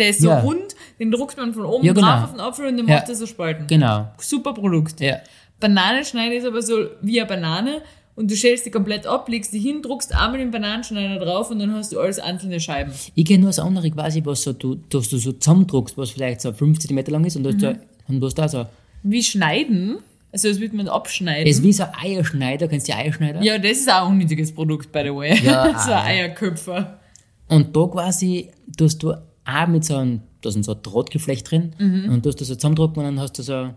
[0.00, 0.40] Der ist so Ja.
[0.40, 2.06] rund, den druckt man von oben Ja, genau.
[2.08, 3.66] drauf auf den Apfel und dann macht er so Spalten.
[3.68, 4.08] Genau.
[4.18, 5.00] Super Produkt.
[5.00, 5.18] Ja.
[5.60, 7.82] Bananenschneider ist aber so wie eine Banane
[8.16, 11.58] und du schälst die komplett ab, legst die hin, druckst einmal den Bananenschneider drauf und
[11.58, 12.92] dann hast du alles einzelne Scheiben.
[13.14, 16.40] Ich kenne nur das andere quasi, was so, du, dass du so zusammendruckst, was vielleicht
[16.40, 17.74] so 5 cm lang ist und, du hast da,
[18.08, 18.66] und du hast da so,
[19.02, 19.98] Wie schneiden?
[20.32, 21.46] Also das wird man abschneiden.
[21.46, 23.42] es ist wie so ein Eierschneider, kennst du die Eierschneider?
[23.42, 25.38] ja, das ist auch ein unnötiges Produkt, by the way.
[25.42, 26.22] Ja, so ah, ein ja.
[26.24, 27.00] Eierköpfer.
[27.48, 28.48] Und da quasi
[28.78, 29.12] tust du
[29.50, 31.74] auch mit so einem, da ist so ein Drahtgeflecht drin
[32.08, 33.70] und tust du so zusammendrucken und dann hast du so,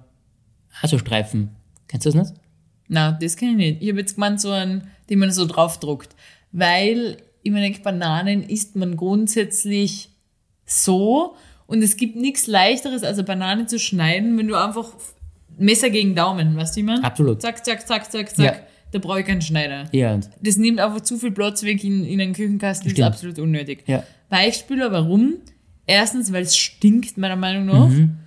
[0.81, 1.49] auch so Streifen.
[1.87, 2.41] Kennst du das nicht?
[2.87, 3.81] Na, das kann ich nicht.
[3.81, 6.15] Ich habe jetzt gemeint, so einen, den man so draufdruckt.
[6.51, 10.09] Weil, ich mir denke, Bananen isst man grundsätzlich
[10.65, 11.35] so
[11.67, 14.91] und es gibt nichts leichteres, als eine Banane zu schneiden, wenn du einfach
[15.57, 17.03] Messer gegen Daumen, weißt du, wie man?
[17.03, 17.41] Absolut.
[17.41, 18.45] Zack, zack, zack, zack, zack.
[18.45, 18.53] Ja.
[18.91, 19.85] Da brauche ich keinen Schneider.
[19.91, 22.97] Ja, und, Das nimmt einfach zu viel Platz weg in, in einen Küchenkasten, das ist
[22.97, 23.07] Stimmt.
[23.07, 23.83] absolut unnötig.
[23.87, 24.03] Ja.
[24.29, 25.35] Weichspüler, warum?
[25.85, 27.89] Erstens, weil es stinkt, meiner Meinung nach.
[27.89, 28.17] Mhm.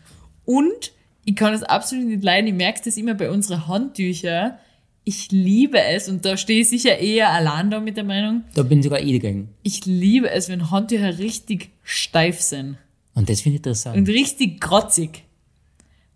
[0.45, 0.93] Und
[1.25, 2.47] ich kann es absolut nicht leiden.
[2.47, 4.53] Ich merke das immer bei unseren Handtüchern.
[5.05, 8.65] Ich liebe es, und da stehe ich sicher eher allein da mit der Meinung, da
[8.65, 9.51] bin sogar ich dagegen.
[9.63, 12.77] ich liebe es, wenn Handtücher richtig steif sind.
[13.15, 13.97] Und das finde ich interessant.
[13.97, 15.23] Und richtig grotzig.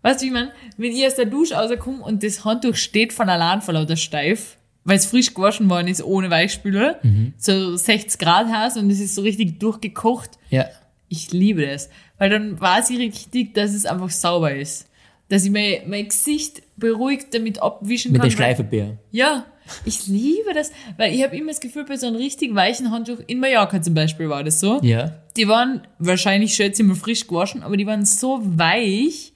[0.01, 0.51] Weißt du, wie ich meine?
[0.77, 4.57] Wenn ich aus der Dusche rauskomme und das Handtuch steht von allein vor lauter steif,
[4.83, 6.99] weil es frisch gewaschen worden ist ohne Weichspüler,
[7.37, 10.65] so 60 Grad heiß und es ist so richtig durchgekocht, ja.
[11.13, 11.89] Ich liebe das.
[12.17, 14.87] Weil dann weiß ich richtig, dass es einfach sauber ist.
[15.27, 18.29] Dass ich mein, mein Gesicht beruhigt damit abwischen Mit kann.
[18.29, 18.97] der weil- Schleifebär.
[19.11, 19.45] Ja,
[19.85, 20.71] ich liebe das.
[20.97, 23.93] Weil ich habe immer das Gefühl, bei so einem richtig weichen Handtuch, in Mallorca zum
[23.93, 25.15] Beispiel war das so, Ja.
[25.35, 29.33] die waren wahrscheinlich schätze ich mal frisch gewaschen, aber die waren so weich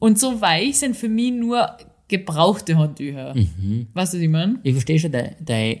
[0.00, 1.76] und so weich sind für mich nur
[2.08, 3.34] gebrauchte Handtücher.
[3.34, 3.86] Mhm.
[3.94, 4.58] Weißt du, was ich meine?
[4.64, 5.80] Ich verstehe schon deine, deine,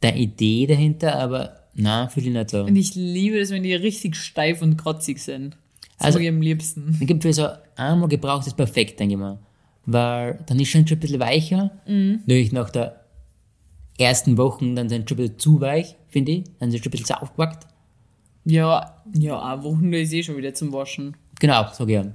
[0.00, 2.64] deine Idee dahinter, aber nein, fühle ich nicht so.
[2.64, 5.56] Und ich liebe das, wenn die richtig steif und kratzig sind.
[5.98, 6.96] Das Also- mag ich am liebsten.
[7.00, 7.46] Ich glaube, für so
[7.76, 9.38] einmal gebraucht ist perfekt, denke ich mal.
[9.86, 11.70] Weil dann ist schon schon ein bisschen weicher.
[11.86, 12.20] Mhm.
[12.26, 13.00] Natürlich nach der
[13.98, 16.44] ersten Wochen, dann sind schon ein bisschen zu weich, finde ich.
[16.58, 17.66] Dann sind sie schon ein bisschen zu aufgewackt.
[18.44, 21.16] Ja, ja, eine Woche ist eh schon wieder zum Waschen.
[21.38, 22.06] Genau, sag ich ja.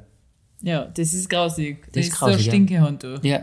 [0.62, 1.84] Ja, das ist grausig.
[1.86, 2.46] Das, Das ist grausig, so ja.
[2.46, 3.24] ein Stinkehandtuch.
[3.24, 3.42] Ja.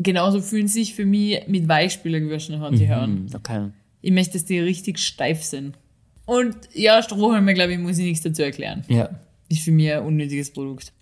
[0.00, 3.10] Genauso fühlen sich für mich mit Weichspüler gewaschene Handtücher an.
[3.10, 3.68] Hm, okay.
[4.04, 5.78] Ich möchte, dass die richtig steif sind.
[6.26, 8.84] Und ja, Strohhalme, glaube ich, muss ich nichts dazu erklären.
[8.88, 9.08] Ja.
[9.48, 10.92] Ist für mich ein unnötiges Produkt.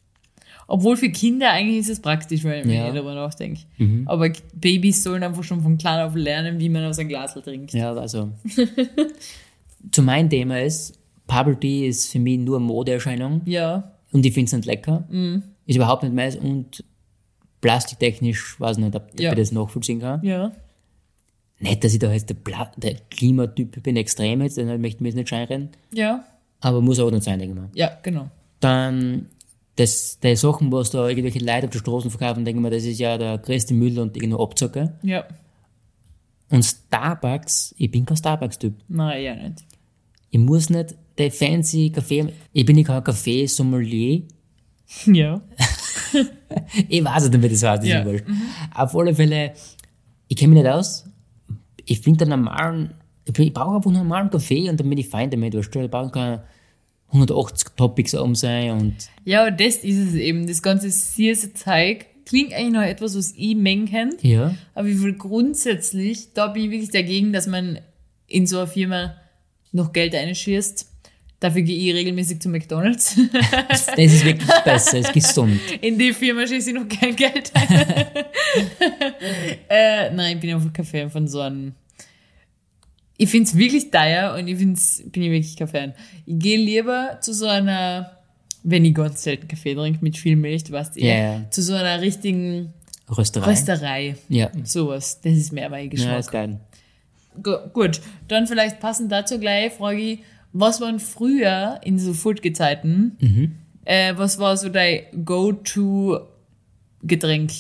[0.69, 2.87] Obwohl für Kinder eigentlich ist es praktisch, wenn Ja.
[2.89, 3.61] ich darüber nachdenke.
[4.07, 7.35] Aber K- Babys sollen einfach schon von klein auf lernen, wie man aus einem Glas
[7.35, 7.73] trinkt.
[7.75, 8.31] Ja, also.
[9.91, 14.33] Zu meinem Thema ist, Bubble Tea ist für mich nur eine Modeerscheinung Ja, und ich
[14.33, 15.05] finde es nicht lecker.
[15.11, 15.43] Mhm.
[15.67, 16.85] Ist überhaupt nicht meins und
[17.61, 19.31] plastiktechnisch, weiß nicht, ob Ja.
[19.33, 20.25] ich das nachvollziehen kann.
[20.25, 20.53] ja.
[21.63, 25.01] Nicht, dass ich da jetzt der, Pla der Klimatyp bin, extrem jetzt, dann möchte ich
[25.01, 25.71] mir jetzt nicht scheinrennen.
[25.95, 26.25] Ja,
[26.61, 27.71] Aber muss auch nicht sein, denke ich mal.
[27.75, 28.29] ja, genau.
[28.61, 29.27] Dann,
[29.77, 32.85] das, die Sachen, was da irgendwelche Leute auf der Straße verkaufen, denke ich mir, das
[32.85, 34.99] ist ja der größte Müll und irgendwo Abzocke.
[35.03, 35.25] Ja,
[36.51, 38.75] Und Starbucks, ich bin kein Starbucks-Typ.
[38.89, 39.65] nein, ja nicht.
[40.31, 44.23] Ich muss nicht der fancy Kaffee, ich bin nicht kein Kaffee-Sommelier.
[45.07, 45.41] Ja.
[46.89, 48.01] Ich weiß nicht, wie das heißt, das Ja.
[48.01, 48.25] ist wurscht.
[48.75, 49.55] Auf alle Fälle,
[50.29, 51.07] ich kenne mich nicht aus.
[51.87, 55.09] Ich finde den normalen, ich ich brauche einfach einen normalen Kaffee und dann bin ich
[55.09, 55.55] fein damit.
[55.55, 56.43] Weißt du, ich brauche keine
[57.09, 60.47] 180 Topics oben sein und Ja, und das ist es eben.
[60.47, 64.13] Das ganze süße Zeug klingt eigentlich noch etwas, was ich mengen kann.
[64.23, 64.55] ja.
[64.75, 67.79] Aber ich will grundsätzlich, da bin ich wirklich dagegen, dass man
[68.27, 69.15] in so einer Firma
[69.73, 70.89] noch Geld einschießt.
[71.43, 73.17] Dafür gehe ich regelmäßig zu McDonalds.
[73.69, 75.59] Das ist wirklich besser, es ist gesund.
[75.81, 77.69] In die Firma schieße ich noch kein Geld ein.
[79.69, 81.73] äh, nein, ich bin einfach kein Fan von so einem.
[83.17, 85.95] Ich finde es wirklich teuer und ich find's, bin ich wirklich kein Fan.
[86.27, 88.19] Ich gehe lieber zu so einer,
[88.63, 91.51] wenn ich ganz selten Kaffee trinke mit viel Milch, du weißt eh, Ja, ja.
[91.51, 92.73] zu so einer richtigen
[93.17, 93.47] Rösterei.
[93.51, 94.17] Rösterei.
[94.29, 94.51] Ja.
[94.65, 95.21] Sowas.
[95.21, 96.19] Das ist mehr mein Ja, Geschmack.
[96.21, 96.61] ist geil.
[97.43, 100.19] Gu- Gut, dann vielleicht passend dazu gleich frage ich,
[100.53, 103.53] was waren früher in so Food-Gezeiten, Mhm.
[103.85, 107.51] äh, was war so dein Go-To-Getränk,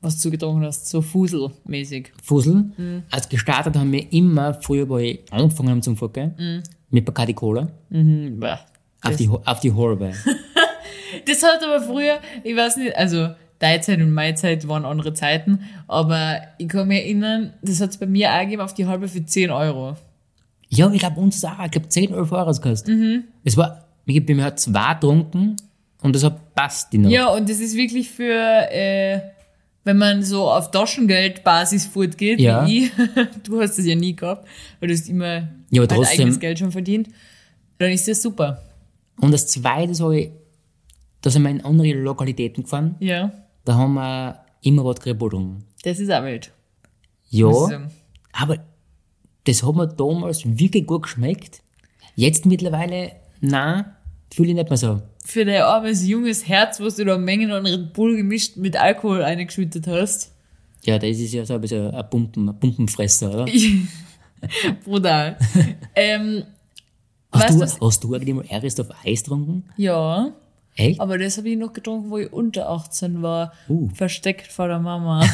[0.00, 2.12] was du getrunken hast, so Fuselmäßig?
[2.22, 2.64] Fusel.
[2.76, 3.02] Mhm.
[3.10, 6.62] Als gestartet haben wir immer, früher, wo ich angefangen habe zum Focken, Mhm.
[6.90, 7.68] mit Bacardi Cola.
[7.90, 8.56] Hm, bäh.
[9.02, 10.12] Auf die, auf die Horbe.
[11.26, 13.28] Das hat aber früher, ich weiß nicht, also
[13.60, 17.90] deine Zeit und meine Zeit waren andere Zeiten, aber ich kann mich erinnern, das hat
[17.90, 19.96] es bei mir auch gegeben auf die halbe für 10 Euro.
[20.74, 21.64] Ja, ich glaube, uns auch.
[21.64, 22.94] Ich glaube, 10 Euro Euro gekostet.
[22.96, 23.24] Mhm.
[23.44, 25.56] Es war, ich bin mir zwei getrunken
[26.02, 27.10] und das hat passt die noch.
[27.10, 28.32] Ja, und das ist wirklich für,
[28.70, 29.20] äh,
[29.84, 32.66] wenn man so auf Taschengeldbasis fortgeht, Ja.
[32.66, 32.92] wie ich,
[33.44, 34.46] du hast das ja nie gehabt,
[34.80, 37.08] weil du hast immer Ja, aber dein trotzdem- eigenes Geld schon verdient,
[37.78, 38.62] dann ist das super.
[39.20, 40.30] Und das zweite, so ich,
[41.20, 43.32] da sind wir in andere Lokalitäten gefahren, Ja,
[43.64, 45.64] da haben wir immer was getrunken.
[45.82, 46.50] das ist auch wild.
[47.30, 47.48] Ja,
[48.32, 48.58] aber
[49.44, 51.62] das hat mir damals wirklich gut geschmeckt.
[52.16, 53.84] Jetzt mittlerweile, nein,
[54.32, 55.02] fühle ich nicht mehr so.
[55.24, 59.22] Für dein armes, junges Herz, was du da Mengen an Red Bull gemischt mit Alkohol
[59.22, 60.32] eingeschüttet hast.
[60.84, 63.46] Ja, das ist ja so ein bisschen ein, Pumpen, ein Pumpenfresser, oder?
[64.84, 65.38] Brutal.
[65.94, 66.44] ähm,
[67.32, 69.64] Hast weißt du, hast du eigentlich mal Eris auf Eis getrunken?
[69.76, 70.32] ja,
[70.76, 71.00] Echt?
[71.00, 73.52] aber das habe ich noch getrunken, wo ich unter 18 war.
[73.68, 73.88] Uh.
[73.94, 75.26] Versteckt vor der Mama.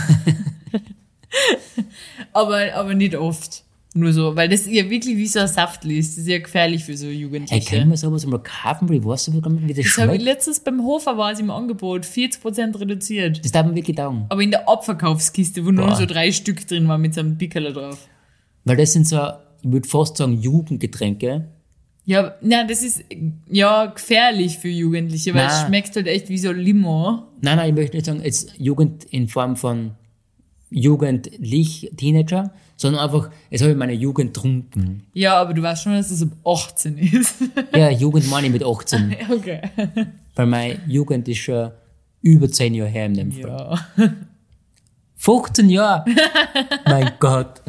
[2.32, 3.64] aber, aber nicht oft.
[3.92, 6.12] Nur so, weil das ja wirklich wie so ein Saftli ist.
[6.12, 7.76] Das ist ja gefährlich für so Jugendliche.
[7.76, 10.22] können wir sowas mal kaufen, weil ich weiß nicht, wie das das habe ich schmeckt?
[10.22, 13.44] letztens beim Hofer war es im Angebot, 40% reduziert.
[13.44, 14.26] Das darf man wirklich taugen.
[14.28, 15.96] Aber in der Abverkaufskiste, wo nur Boah.
[15.96, 18.06] so drei Stück drin waren mit so einem Pickerl drauf.
[18.64, 19.16] Weil das sind so,
[19.62, 21.48] ich würde fast sagen, Jugendgetränke.
[22.06, 23.04] Ja, na, das ist
[23.48, 25.66] ja gefährlich für Jugendliche, weil es Na.
[25.66, 27.24] schmeckt halt echt wie so Limo.
[27.40, 29.92] Nein, nein, ich möchte nicht sagen, jetzt Jugend in Form von
[30.70, 35.02] jugendlich Teenager, sondern einfach, jetzt habe ich meine Jugend getrunken.
[35.12, 37.34] Ja, aber du weißt schon, dass das ab 18 ist.
[37.76, 39.60] Ja, Jugend meine ich mit 18, okay.
[40.34, 41.72] weil meine Jugend ist schon
[42.22, 43.78] über 10 Jahre her in dem Fall.
[43.98, 44.12] Ja.
[45.16, 46.06] 15 Jahre!
[46.86, 47.60] mein Gott,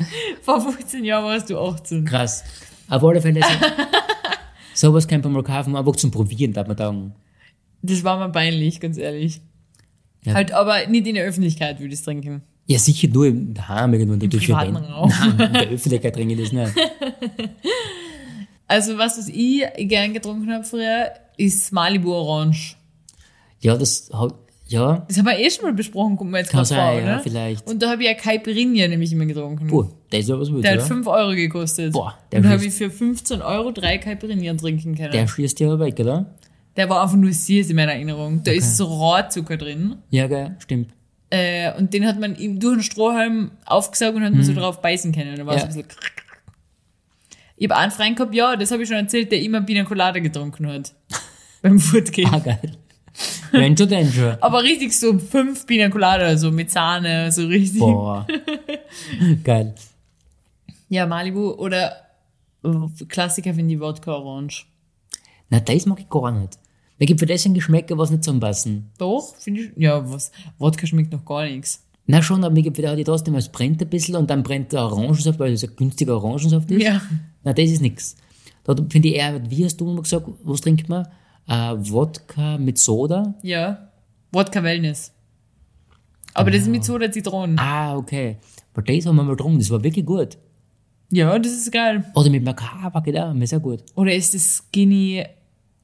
[0.44, 2.06] Vor 15 Jahren warst du 18.
[2.06, 2.46] krass.
[2.88, 3.68] Auf alle Fälle, so,
[4.88, 7.16] Sowas kann man mal kaufen, einfach zum Probieren, darf man sagen.
[7.82, 9.42] Das war mir peinlich, ganz ehrlich.
[10.24, 10.36] Ja.
[10.36, 12.44] Halt, aber nicht in der Öffentlichkeit würde ich es trinken.
[12.72, 14.54] Ja, sicher nur im Daheim irgendwo in der Küche.
[14.54, 14.76] rein.
[14.76, 15.12] Raum.
[15.38, 16.74] Nein, in der Öffentlichkeit trinke ich das nicht.
[18.68, 22.78] Also was, was ich gern getrunken habe früher, ist Malibu Orange.
[23.60, 24.10] Ja, das
[24.66, 27.70] ja, Das haben wir eh schon mal besprochen, kommt mir jetzt gerade vor, ja, vielleicht.
[27.70, 29.68] Und da habe ich ja Caipirinha nämlich immer getrunken.
[29.68, 30.88] puh, das ist ja was Gutes, Der hat oder?
[30.88, 31.92] 5 Euro gekostet.
[31.92, 35.12] Boah, der Und da habe ich für 15 Euro drei Caipirinha trinken können.
[35.12, 36.34] Der Der, schießt ja weg, oder?
[36.88, 38.42] war einfach nur süß in meiner Erinnerung.
[38.46, 39.98] Da ist so Rohrzucker drin.
[40.12, 40.94] Ja, gell, stimmt.
[41.32, 44.82] Äh, und den hat man ihm durch den Strohhalm aufgesaugt und hat man so drauf
[44.82, 45.38] beißen können.
[45.38, 45.62] Da war Ja.
[45.62, 45.88] so ein bisschen
[47.58, 50.20] ich habe einen Freund gehabt, ja, das habe ich schon erzählt, der immer Pina Colada
[50.20, 50.94] getrunken hat.
[51.62, 52.34] Beim Fortgehen.
[52.34, 52.76] Ah, geil.
[53.52, 54.36] Dann schon.
[54.42, 57.80] Aber richtig so fünf Pina Colada, so mit Sahne, so richtig.
[57.82, 58.26] Boah.
[59.44, 59.76] geil.
[60.90, 61.96] Ja, Malibu oder
[63.10, 64.66] Klassiker finde ich Wodka Orange.
[65.50, 66.58] Na, das mag ich gar nicht.
[67.02, 68.92] Mir gibt für das ein Geschmäcker, was nicht zusammenpassen.
[69.00, 69.72] Doch, finde ich.
[69.76, 70.32] Ja, was?
[70.60, 71.84] Wodka schmeckt noch gar nichts.
[72.06, 74.72] Na schon, aber mir gibt für die trotzdem, es brennt ein bisschen und dann brennt
[74.72, 76.84] der Orangensaft, weil es ein günstiger Orangensaft ist.
[76.84, 77.02] Ja.
[77.44, 78.16] Na, das ist nix.
[78.64, 81.08] Da finde ich eher, wie hast du immer gesagt, was trinkt man?
[81.48, 83.34] Äh, Wodka mit Soda?
[83.42, 83.90] Ja.
[84.32, 85.12] Wodka Wellness.
[86.36, 87.58] Aber das ist mit Soda Zitronen.
[87.58, 88.38] Ah, okay.
[88.76, 90.38] Aber das haben wir mal getrunken, das war wirklich gut.
[91.10, 92.06] Ja, das ist geil.
[92.14, 93.84] Oder mit Macaba, geht auch, mir sehr gut.
[93.96, 95.26] Oder ist das Skinny?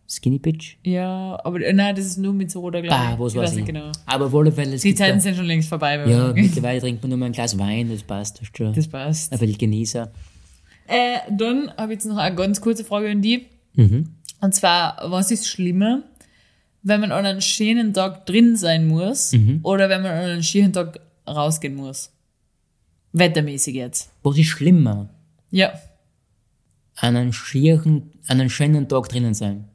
[0.10, 0.78] Skinny Bitch?
[0.84, 3.20] Ja, aber äh, nein, das ist nur mit Soda, glaube Ah, ich.
[3.20, 3.66] was ich weiß ich.
[3.66, 3.92] genau.
[4.06, 5.98] Aber auf alle Fälle, es Die Zeiten sind schon längst vorbei.
[5.98, 8.40] bei Ja, mittlerweile trinkt man nur mal ein Glas Wein, das passt.
[8.40, 9.34] Das schon Das passt.
[9.34, 10.10] ein bisschen Genießer.
[10.88, 13.48] Äh, dann habe ich jetzt noch eine ganz kurze Frage an die.
[13.74, 14.10] Mhm.
[14.40, 16.04] Und zwar, was ist schlimmer,
[16.84, 19.60] wenn man an einem schönen Tag drin sein muss Mhm.
[19.64, 22.12] oder wenn man an einem schönen Tag rausgehen muss?
[23.12, 24.10] Wettermäßig jetzt.
[24.24, 25.10] Was ist schlimmer?
[25.52, 25.74] Ja,
[26.96, 29.66] An einem schieren, an einem schönen Tag drinnen sein.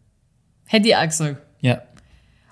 [0.73, 1.41] Hätte ich auch gesagt.
[1.61, 1.83] Ja.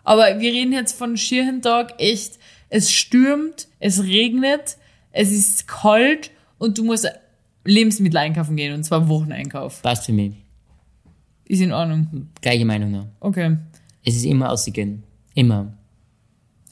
[0.04, 4.76] Aber wir reden jetzt von schönen Tag echt, es stürmt, es regnet,
[5.12, 7.08] es ist kalt und du musst
[7.64, 9.82] Lebensmittel einkaufen gehen und zwar Wocheneinkauf.
[9.82, 10.32] Passt für mich.
[11.44, 12.28] Ist in Ordnung.
[12.40, 13.06] Gleiche Meinung noch.
[13.20, 13.56] Okay.
[14.04, 15.02] Es ist immer ausgehen.
[15.34, 15.72] Immer.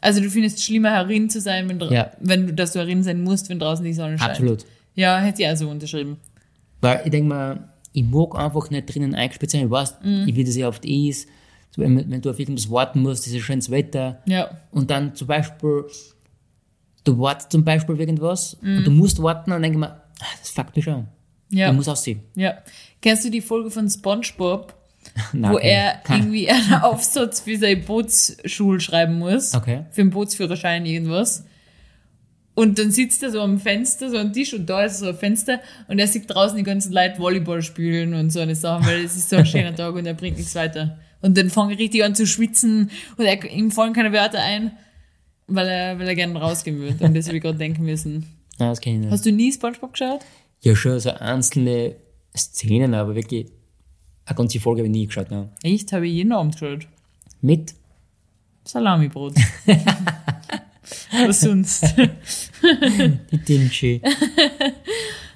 [0.00, 2.12] Also du findest es schlimmer, herin zu sein, wenn, Ja.
[2.20, 4.30] wenn du, dass du herin sein musst, wenn draußen die Sonne scheint.
[4.30, 4.64] Absolut.
[4.94, 6.16] Ja, hätte ich auch so unterschrieben.
[6.80, 9.64] Weil ich denke mal, ich mag einfach nicht drinnen eingespielt sein.
[9.64, 10.26] Ich weiß, Mhm.
[10.26, 11.28] wie das ja oft ist.
[11.76, 14.20] Wenn, du auf irgendwas warten musst, dieses schönes Wetter.
[14.26, 14.50] Ja.
[14.72, 15.84] Und dann zum Beispiel,
[17.04, 18.78] du wartest zum Beispiel auf irgendwas Mhm.
[18.78, 21.06] und du musst warten und denke ich mir, ah, das fuckt mich schon.
[21.50, 21.68] Ja.
[21.70, 22.20] Ich muss aussehen.
[22.34, 22.54] Ja.
[23.00, 24.74] Kennst du die Folge von SpongeBob,
[25.32, 29.54] Nein, wo er Kein- irgendwie einen Aufsatz für seine Bootsschule schreiben muss?
[29.54, 29.84] Okay.
[29.90, 31.44] Für einen Bootsführerschein irgendwas.
[32.54, 35.14] Und dann sitzt er so am Fenster, so am Tisch und da ist so ein
[35.14, 39.04] Fenster und er sieht draußen die ganzen Leute Volleyball spielen und so eine Sachen, weil
[39.04, 40.98] es ist so ein schöner Tag und er bringt nichts weiter.
[41.20, 44.72] Und dann fange ich richtig an zu schwitzen und er, ihm fallen keine Wörter ein,
[45.46, 47.04] weil er, weil er gerne rausgehen würde.
[47.04, 48.26] Und das habe ich gerade denken müssen.
[48.58, 49.12] Nein, das kenne ich nicht.
[49.12, 50.20] Hast du nie SpongeBob geschaut?
[50.60, 51.96] Ja, schon so einzelne
[52.36, 53.46] Szenen, aber wirklich
[54.26, 55.30] eine ganze Folge habe ich nie geschaut.
[55.30, 55.48] Nein.
[55.62, 55.92] Echt?
[55.92, 56.86] Habe ich jeden Abend geschaut.
[57.40, 57.74] Mit?
[58.64, 59.34] Salamibrot.
[61.26, 61.94] Was sonst?
[63.32, 64.02] Die Dinschi.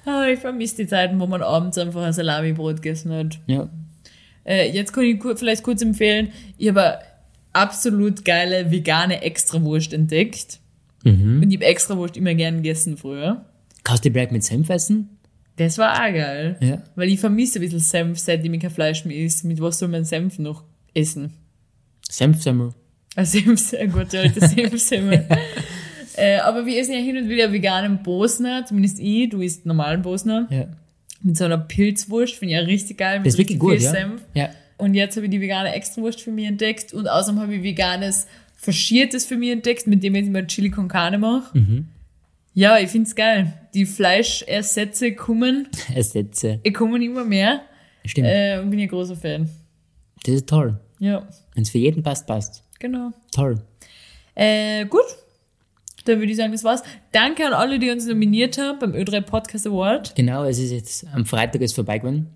[0.05, 3.39] Ah, ich vermisse die Zeiten, wo man abends einfach ein Salamibrot gegessen hat.
[3.47, 3.69] ja.
[4.45, 6.99] Äh, jetzt kann ich vielleicht kurz empfehlen, ich habe eine
[7.53, 10.59] absolut geile vegane Extrawurst entdeckt.
[11.05, 13.45] Und ich habe Extrawurst immer gern gegessen früher.
[13.83, 15.09] Kannst du die Black mit Senf essen?
[15.57, 16.57] Das war auch geil.
[16.61, 16.81] Ja.
[16.95, 19.43] Weil ich vermisse ein bisschen Senf, seitdem ich kein Fleisch mehr isst.
[19.43, 20.63] Mit was soll man Senf noch
[20.93, 21.33] essen?
[22.09, 22.73] Senfsemmel.
[23.15, 25.27] Ein Senf, sehr gut, ja, der Senfsemmel.
[26.15, 30.01] äh, aber wir essen ja hin und wieder veganen Bosner, zumindest ich, du isst normalen
[30.01, 30.47] Bosner.
[30.49, 30.67] Ja.
[31.23, 33.19] Mit so einer Pilzwurst, finde ich ja richtig geil.
[33.19, 33.91] Mit Das ist richtig gut, viel ja.
[33.91, 34.21] Senf.
[34.33, 34.49] Ja.
[34.77, 38.27] Und jetzt habe ich die vegane Extrawurst für mich entdeckt und außerdem habe ich veganes
[38.55, 41.57] Faschiertes für mich entdeckt, mit dem ich jetzt mal Chili con Carne mache.
[41.57, 41.87] Mhm.
[42.53, 43.53] Ja, ich find's geil.
[43.73, 46.59] Die Fleischersätze kommen, Ersetze.
[46.63, 47.61] äh, kommen immer mehr.
[48.05, 48.27] Stimmt.
[48.27, 49.49] Äh, und bin ich ein großer Fan.
[50.25, 50.79] Das ist toll.
[50.99, 52.63] Ja, Wenn es für jeden passt, passt.
[52.79, 53.11] genau.
[53.33, 53.59] Toll.
[54.35, 55.01] Äh, gut.
[56.05, 56.83] Dann würde ich sagen, das war's.
[57.11, 60.15] Danke an alle, die uns nominiert haben beim Ö3 Podcast Award.
[60.15, 62.27] Genau, es ist jetzt am Freitag ist vorbei gewesen.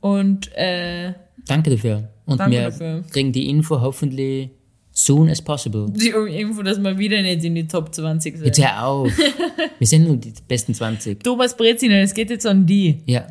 [0.00, 1.14] Und äh,
[1.46, 2.08] Danke dafür.
[2.26, 3.04] Und Danke wir dafür.
[3.10, 4.50] kriegen die Info hoffentlich
[4.92, 5.86] soon as possible.
[5.90, 8.46] die Info, dass wir wieder nicht in die Top 20 sind.
[8.46, 9.12] Jetzt hör auf.
[9.78, 11.22] wir sind nur die besten 20.
[11.22, 12.98] Thomas Breziner, es geht jetzt an die.
[13.06, 13.26] Ja.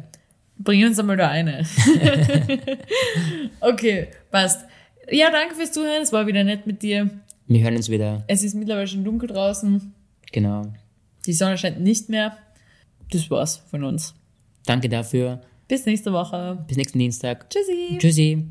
[0.57, 1.65] Bring uns einmal da eine.
[3.61, 4.65] okay, passt.
[5.09, 6.03] Ja, danke fürs Zuhören.
[6.03, 7.09] Es war wieder nett mit dir.
[7.53, 8.23] Wir hören uns wieder.
[8.27, 9.93] Es ist mittlerweile schon dunkel draußen.
[10.31, 10.71] Genau.
[11.25, 12.37] Die Sonne scheint nicht mehr.
[13.11, 14.13] Das war's von uns.
[14.65, 15.41] Danke dafür.
[15.67, 16.63] Bis nächste Woche.
[16.65, 17.49] Bis nächsten Dienstag.
[17.49, 17.97] Tschüssi.
[17.97, 18.47] Tschüssi.